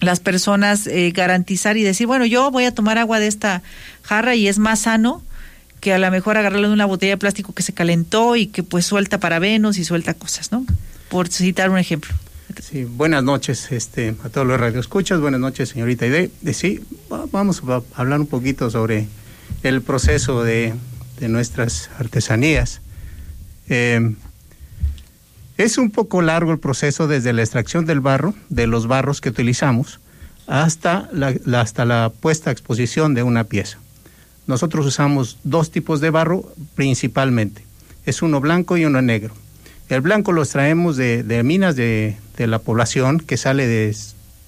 [0.00, 3.62] las personas eh, garantizar y decir, bueno, yo voy a tomar agua de esta
[4.02, 5.22] jarra y es más sano
[5.80, 8.86] que a lo mejor agarrarle una botella de plástico que se calentó y que pues
[8.86, 10.64] suelta parabenos y suelta cosas, ¿no?
[11.08, 12.14] Por citar un ejemplo.
[12.60, 16.30] Sí, buenas noches este, a todos los radioescuchas, buenas noches señorita Ide.
[16.40, 16.80] De, sí,
[17.30, 19.06] vamos a hablar un poquito sobre
[19.62, 20.74] el proceso de,
[21.20, 22.80] de nuestras artesanías.
[23.68, 24.14] Eh,
[25.58, 29.30] es un poco largo el proceso desde la extracción del barro, de los barros que
[29.30, 30.00] utilizamos,
[30.46, 33.78] hasta la, hasta la puesta a exposición de una pieza.
[34.46, 37.64] Nosotros usamos dos tipos de barro principalmente.
[38.04, 39.34] Es uno blanco y uno negro.
[39.88, 43.96] El blanco lo extraemos de, minas de, la población, que sale de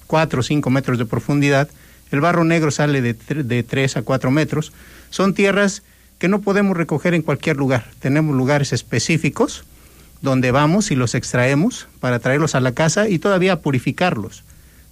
[0.07, 1.69] 4 o 5 metros de profundidad.
[2.11, 4.73] El barro negro sale de, de 3 a 4 metros.
[5.09, 5.83] Son tierras
[6.17, 7.85] que no podemos recoger en cualquier lugar.
[7.99, 9.65] Tenemos lugares específicos
[10.21, 14.43] donde vamos y los extraemos para traerlos a la casa y todavía purificarlos.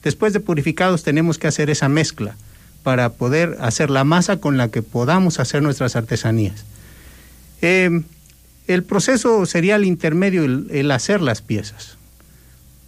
[0.04, 2.36] Después de purificados tenemos que hacer esa mezcla
[2.84, 6.64] para poder hacer la masa con la que podamos hacer nuestras artesanías.
[7.62, 8.04] Em,
[8.68, 11.98] el proceso sería el intermedio, el, hacer las piezas.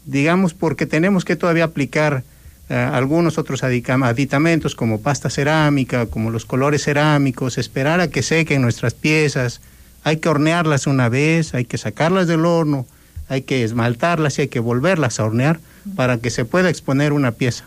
[0.06, 2.24] Digamos porque tenemos que todavía aplicar
[2.70, 8.62] eh, algunos otros aditamentos como pasta cerámica, como los colores cerámicos, esperar a que sequen
[8.62, 9.60] nuestras piezas,
[10.04, 12.86] hay que hornearlas una vez, hay que sacarlas del horno,
[13.28, 15.60] hay que esmaltarlas y hay que volverlas a hornear
[15.95, 17.66] para que se pueda exponer una pieza.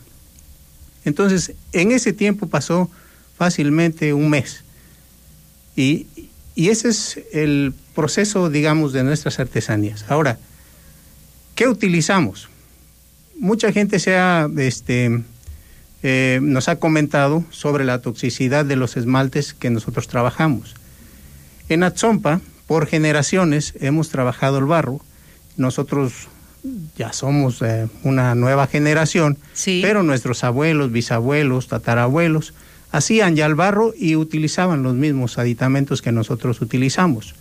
[1.04, 2.90] Entonces, en ese tiempo pasó
[3.36, 4.64] fácilmente un mes.
[5.76, 6.06] Y,
[6.54, 10.04] ese es el proceso, digamos, de nuestras artesanías.
[10.08, 10.38] Ahora,
[11.54, 12.48] ¿qué utilizamos?
[13.38, 15.22] Mucha gente se ha, este,
[16.02, 20.74] eh, nos ha comentado sobre la toxicidad de los esmaltes que nosotros trabajamos.
[21.68, 25.00] En Atzompa, por generaciones, hemos trabajado el barro.
[25.56, 26.28] Nosotros
[26.96, 32.54] ya somos eh, una nueva generación, pero nuestros abuelos, bisabuelos, tatarabuelos
[32.92, 37.34] hacían ya el barro y utilizaban los mismos aditamentos que nosotros utilizamos.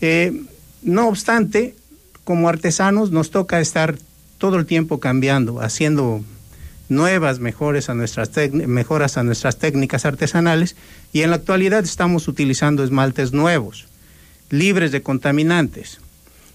[0.00, 0.44] Eh,
[0.82, 1.74] no obstante,
[2.24, 3.98] como artesanos nos toca estar
[4.38, 6.22] todo el tiempo cambiando, haciendo
[6.88, 10.76] nuevas mejores a nuestras mejoras a nuestras técnicas artesanales
[11.12, 13.86] y en la actualidad estamos utilizando esmaltes nuevos,
[14.50, 16.00] libres de contaminantes.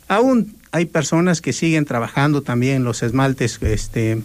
[0.08, 4.22] Aún hay personas que siguen trabajando también los esmaltes este,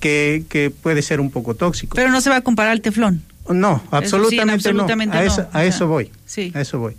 [0.00, 1.96] que, que puede ser un poco tóxico.
[1.96, 3.22] Pero no se va a comparar al teflón.
[3.48, 4.86] No, absolutamente, no.
[5.12, 6.10] A, eso, a eso voy.
[6.26, 6.52] Sí.
[6.54, 6.96] A eso voy.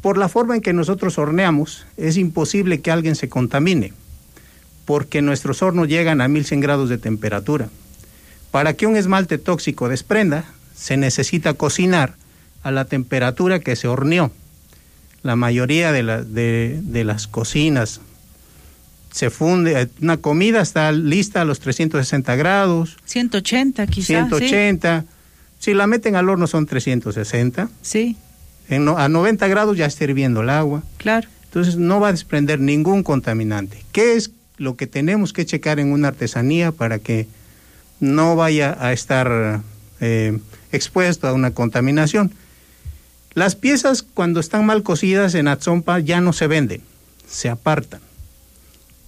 [0.00, 3.92] Por la forma en que nosotros horneamos, es imposible que alguien se contamine
[4.84, 7.68] porque nuestros hornos llegan a 1100 grados de temperatura.
[8.50, 10.44] Para que un esmalte tóxico desprenda,
[10.76, 12.14] se necesita cocinar
[12.62, 14.30] a la temperatura que se horneó.
[15.22, 16.02] La mayoría de,
[16.82, 18.00] de, las cocinas
[19.12, 22.96] se funde, una comida está lista a los 360 grados.
[23.04, 24.06] 180 quizás.
[24.28, 25.04] 180.
[25.58, 27.68] Si la meten al horno son 360.
[27.82, 28.16] Sí.
[28.68, 30.82] En, a 90 grados ya está hirviendo el agua.
[30.96, 31.28] Claro.
[31.44, 33.84] Entonces no va a desprender ningún contaminante.
[33.92, 37.26] ¿Qué es lo que tenemos que checar en una artesanía para que
[37.98, 39.60] no vaya a estar
[40.00, 40.38] eh,
[40.70, 42.32] expuesto a una contaminación.
[43.34, 46.80] Las piezas cuando están mal cocidas en atzompa ya no se venden,
[47.26, 48.00] se apartan.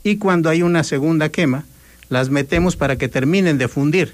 [0.02, 1.64] Y cuando hay una segunda quema,
[2.08, 4.12] las metemos para que terminen de fundir.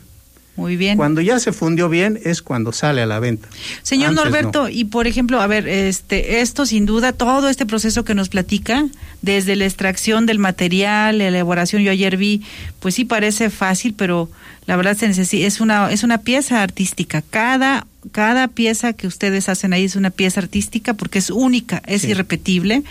[0.57, 0.97] Muy bien.
[0.97, 3.49] Cuando ya se fundió bien es cuando sale a la venta.
[3.83, 8.15] Señor Norberto, y por ejemplo, a ver, este, esto sin duda, todo este proceso que
[8.15, 8.87] nos platica,
[9.23, 12.43] desde la extracción del material, la elaboración, yo ayer vi,
[12.81, 14.29] pues sí parece fácil, pero
[14.67, 17.23] la verdad se necesita, es una, es una pieza artística.
[17.23, 22.05] Cada cada pieza que ustedes hacen ahí es una pieza artística porque es única, es
[22.05, 22.83] irrepetible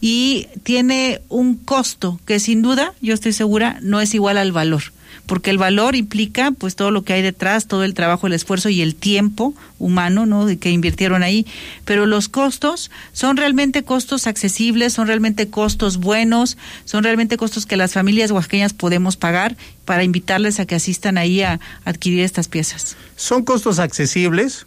[0.00, 4.82] y tiene un costo que sin duda, yo estoy segura, no es igual al valor
[5.28, 8.70] porque el valor implica pues todo lo que hay detrás, todo el trabajo, el esfuerzo
[8.70, 10.46] y el tiempo humano, ¿no?
[10.46, 11.46] De que invirtieron ahí,
[11.84, 16.56] pero los costos son realmente costos accesibles, son realmente costos buenos,
[16.86, 21.42] son realmente costos que las familias oaxaqueñas podemos pagar para invitarles a que asistan ahí
[21.42, 22.96] a adquirir estas piezas.
[23.14, 24.66] Son costos accesibles.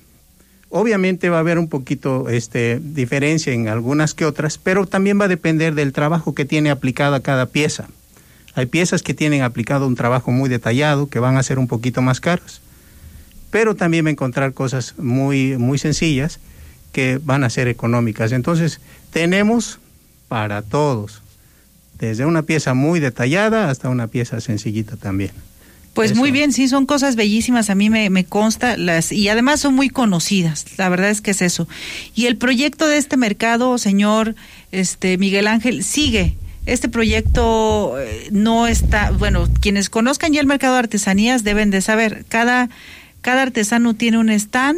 [0.69, 5.25] Obviamente va a haber un poquito este diferencia en algunas que otras, pero también va
[5.25, 7.89] a depender del trabajo que tiene aplicada cada pieza.
[8.53, 12.01] Hay piezas que tienen aplicado un trabajo muy detallado, que van a ser un poquito
[12.01, 12.61] más caras,
[13.49, 16.39] pero también va a encontrar cosas muy, muy sencillas
[16.91, 18.31] que van a ser económicas.
[18.31, 19.79] Entonces, tenemos
[20.27, 21.21] para todos,
[21.99, 25.31] desde una pieza muy detallada hasta una pieza sencillita también.
[25.93, 29.59] Pues muy bien, sí, son cosas bellísimas, a mí me, me, consta, las, y además
[29.59, 31.67] son muy conocidas, la verdad es que es eso.
[32.15, 34.35] Y el proyecto de este mercado, señor
[34.71, 40.73] este Miguel Ángel, sigue, este proyecto eh, no está, bueno, quienes conozcan ya el mercado
[40.73, 42.69] de artesanías deben de saber, cada,
[43.21, 44.77] cada artesano tiene un stand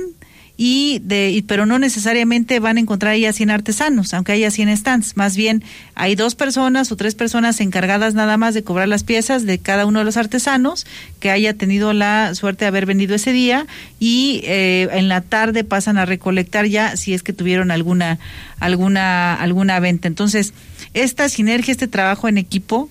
[0.55, 4.77] y de pero no necesariamente van a encontrar ahí a 100 artesanos, aunque haya 100
[4.77, 5.63] stands, más bien
[5.95, 9.85] hay dos personas o tres personas encargadas nada más de cobrar las piezas de cada
[9.87, 10.85] uno de los artesanos
[11.19, 13.65] que haya tenido la suerte de haber vendido ese día
[13.99, 18.19] y eh, en la tarde pasan a recolectar ya si es que tuvieron alguna
[18.59, 20.07] alguna alguna venta.
[20.07, 20.53] Entonces,
[20.93, 22.89] esta sinergia, este trabajo en equipo,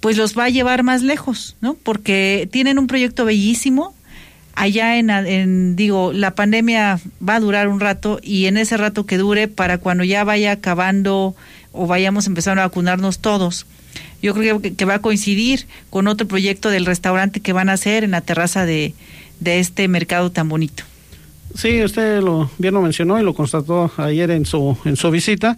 [0.00, 1.74] pues los va a llevar más lejos, ¿no?
[1.74, 3.94] Porque tienen un proyecto bellísimo.
[4.54, 9.04] Allá en, en, digo, la pandemia va a durar un rato y en ese rato
[9.06, 11.34] que dure, para cuando ya vaya acabando
[11.72, 13.66] o vayamos empezando a vacunarnos todos,
[14.22, 17.72] yo creo que, que va a coincidir con otro proyecto del restaurante que van a
[17.72, 18.94] hacer en la terraza de,
[19.40, 20.84] de este mercado tan bonito.
[21.54, 25.56] Sí, usted lo bien lo mencionó y lo constató ayer en su en su visita.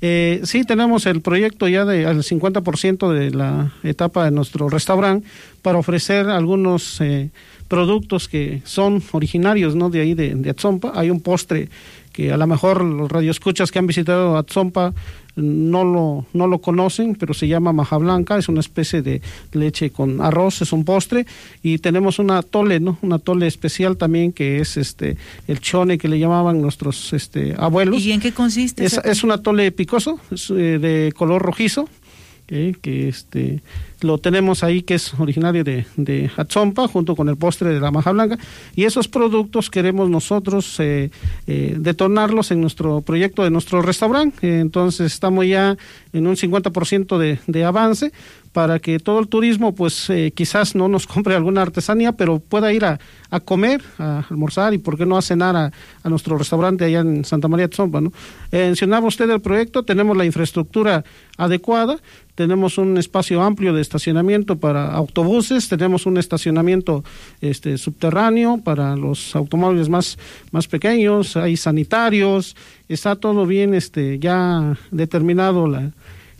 [0.00, 5.26] Eh, sí, tenemos el proyecto ya de al 50% de la etapa de nuestro restaurante
[5.60, 7.30] para ofrecer algunos eh,
[7.66, 9.90] productos que son originarios ¿no?
[9.90, 10.92] de ahí de, de Atzompa.
[10.94, 11.68] Hay un postre
[12.18, 14.92] que a lo mejor los radioescuchas que han visitado Atzompa
[15.36, 19.22] no lo, no lo conocen, pero se llama maja blanca, es una especie de
[19.52, 21.26] leche con arroz, es un postre,
[21.62, 22.98] y tenemos una tole, ¿no?
[23.02, 25.16] Una tole especial también que es este
[25.46, 28.02] el chone que le llamaban nuestros este abuelos.
[28.02, 28.84] ¿Y en qué consiste?
[28.84, 31.88] Es, es una tole picoso, es, eh, de color rojizo,
[32.48, 33.62] que este
[34.00, 36.30] lo tenemos ahí que es originario de, de
[36.92, 38.38] junto con el postre de la maja blanca.
[38.74, 41.10] Y esos productos queremos nosotros eh,
[41.46, 44.60] eh, detonarlos en nuestro proyecto de nuestro restaurante.
[44.60, 45.76] Entonces estamos ya
[46.12, 48.12] en un 50% de, de avance
[48.52, 52.72] para que todo el turismo pues eh, quizás no nos compre alguna artesanía pero pueda
[52.72, 52.98] ir a,
[53.30, 55.72] a, comer a almorzar y por qué no a cenar a,
[56.02, 58.12] a nuestro restaurante allá en Santa María de Atzompa ¿no?
[58.52, 61.04] mencionaba usted el proyecto tenemos la infraestructura
[61.36, 61.98] adecuada
[62.38, 67.02] tenemos un espacio amplio de estacionamiento para autobuses, tenemos un estacionamiento
[67.40, 70.18] este, subterráneo para los automóviles más,
[70.52, 72.54] más pequeños, hay sanitarios,
[72.88, 75.90] está todo bien este, ya determinado la,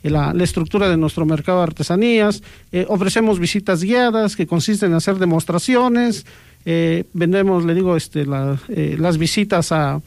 [0.02, 2.42] la, la, estructura de nuestro mercado de artesanías,
[2.72, 6.24] eh, ofrecemos visitas guiadas que consisten en hacer demostraciones,
[6.64, 8.26] eh, vendemos, le digo, este,
[8.68, 10.00] eh, las visitas a,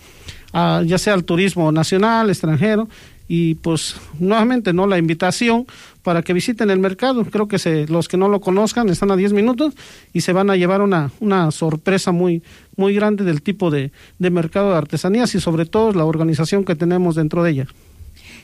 [0.53, 2.87] a, ya sea al turismo nacional, extranjero,
[3.27, 5.65] y pues nuevamente no la invitación
[6.03, 7.23] para que visiten el mercado.
[7.23, 9.73] Creo que se, los que no lo conozcan están a 10 minutos
[10.11, 12.43] y se van a llevar una, una sorpresa muy,
[12.75, 16.75] muy grande del tipo de, de mercado de artesanías y sobre todo la organización que
[16.75, 17.67] tenemos dentro de ella.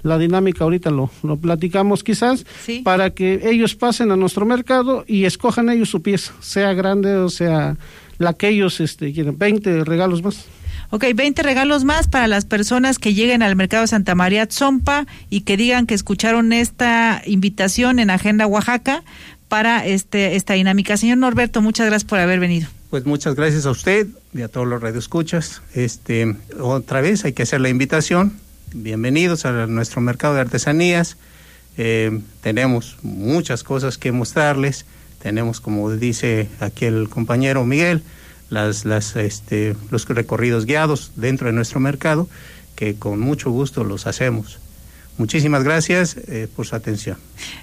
[0.03, 2.45] la dinámica ahorita lo, lo platicamos quizás,
[2.85, 7.29] para que ellos pasen a nuestro mercado y escojan ellos su pieza, sea grande o
[7.29, 7.77] sea
[8.19, 10.47] la que ellos este, quieren, 20 regalos más.
[10.91, 15.07] Ok, 20 regalos más para las personas que lleguen al mercado de Santa María Tzompa
[15.31, 19.03] y que digan que escucharon esta invitación en Agenda Oaxaca
[19.49, 20.97] para este esta dinámica.
[20.97, 22.69] Señor Norberto, muchas gracias por haber venido.
[22.91, 25.61] Pues muchas gracias a usted y a todos los radioescuchas.
[25.75, 28.35] Este, otra vez hay que hacer la invitación.
[28.75, 31.17] Bienvenidos a nuestro mercado de artesanías.
[31.79, 34.87] Eh, tenemos muchas cosas que mostrarles.
[35.23, 38.03] Tenemos, como dice aquí el compañero Miguel,
[38.51, 42.29] las, las, este, los recorridos guiados dentro de nuestro mercado,
[42.75, 44.59] que con mucho gusto los hacemos.
[45.19, 47.17] Muchísimas gracias eh, por su atención.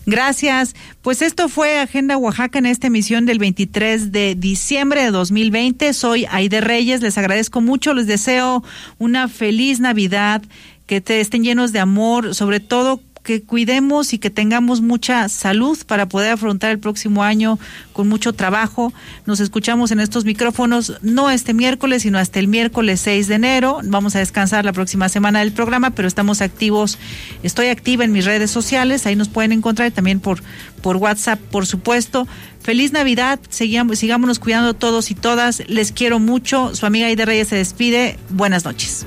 [0.08, 0.74] Gracias.
[1.04, 5.94] Pues esto fue Agenda Oaxaca en esta emisión del 23 de diciembre de 2020.
[5.94, 7.02] Soy Aide Reyes.
[7.02, 7.94] Les agradezco mucho.
[7.94, 8.64] Les deseo
[8.98, 10.42] una feliz Navidad,
[10.86, 15.78] que te estén llenos de amor, sobre todo que cuidemos y que tengamos mucha salud
[15.88, 17.58] para poder afrontar el próximo año
[17.94, 18.94] con mucho trabajo.
[19.26, 23.80] Nos escuchamos en estos micrófonos no este miércoles, sino hasta el miércoles 6 de enero.
[23.86, 27.00] Vamos a descansar la próxima semana del programa, pero estamos activos.
[27.44, 30.44] Estoy activa en mis redes sociales, ahí nos pueden encontrar también por,
[30.82, 32.28] por WhatsApp, por supuesto.
[32.62, 35.64] Feliz Navidad, sigámonos cuidando todos y todas.
[35.68, 36.76] Les quiero mucho.
[36.76, 38.18] Su amiga Aida Reyes se despide.
[38.30, 39.06] Buenas noches.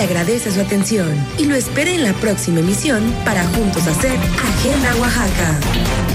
[0.00, 4.96] Le agradece su atención y lo espera en la próxima emisión para juntos hacer Agenda
[4.96, 6.09] Oaxaca.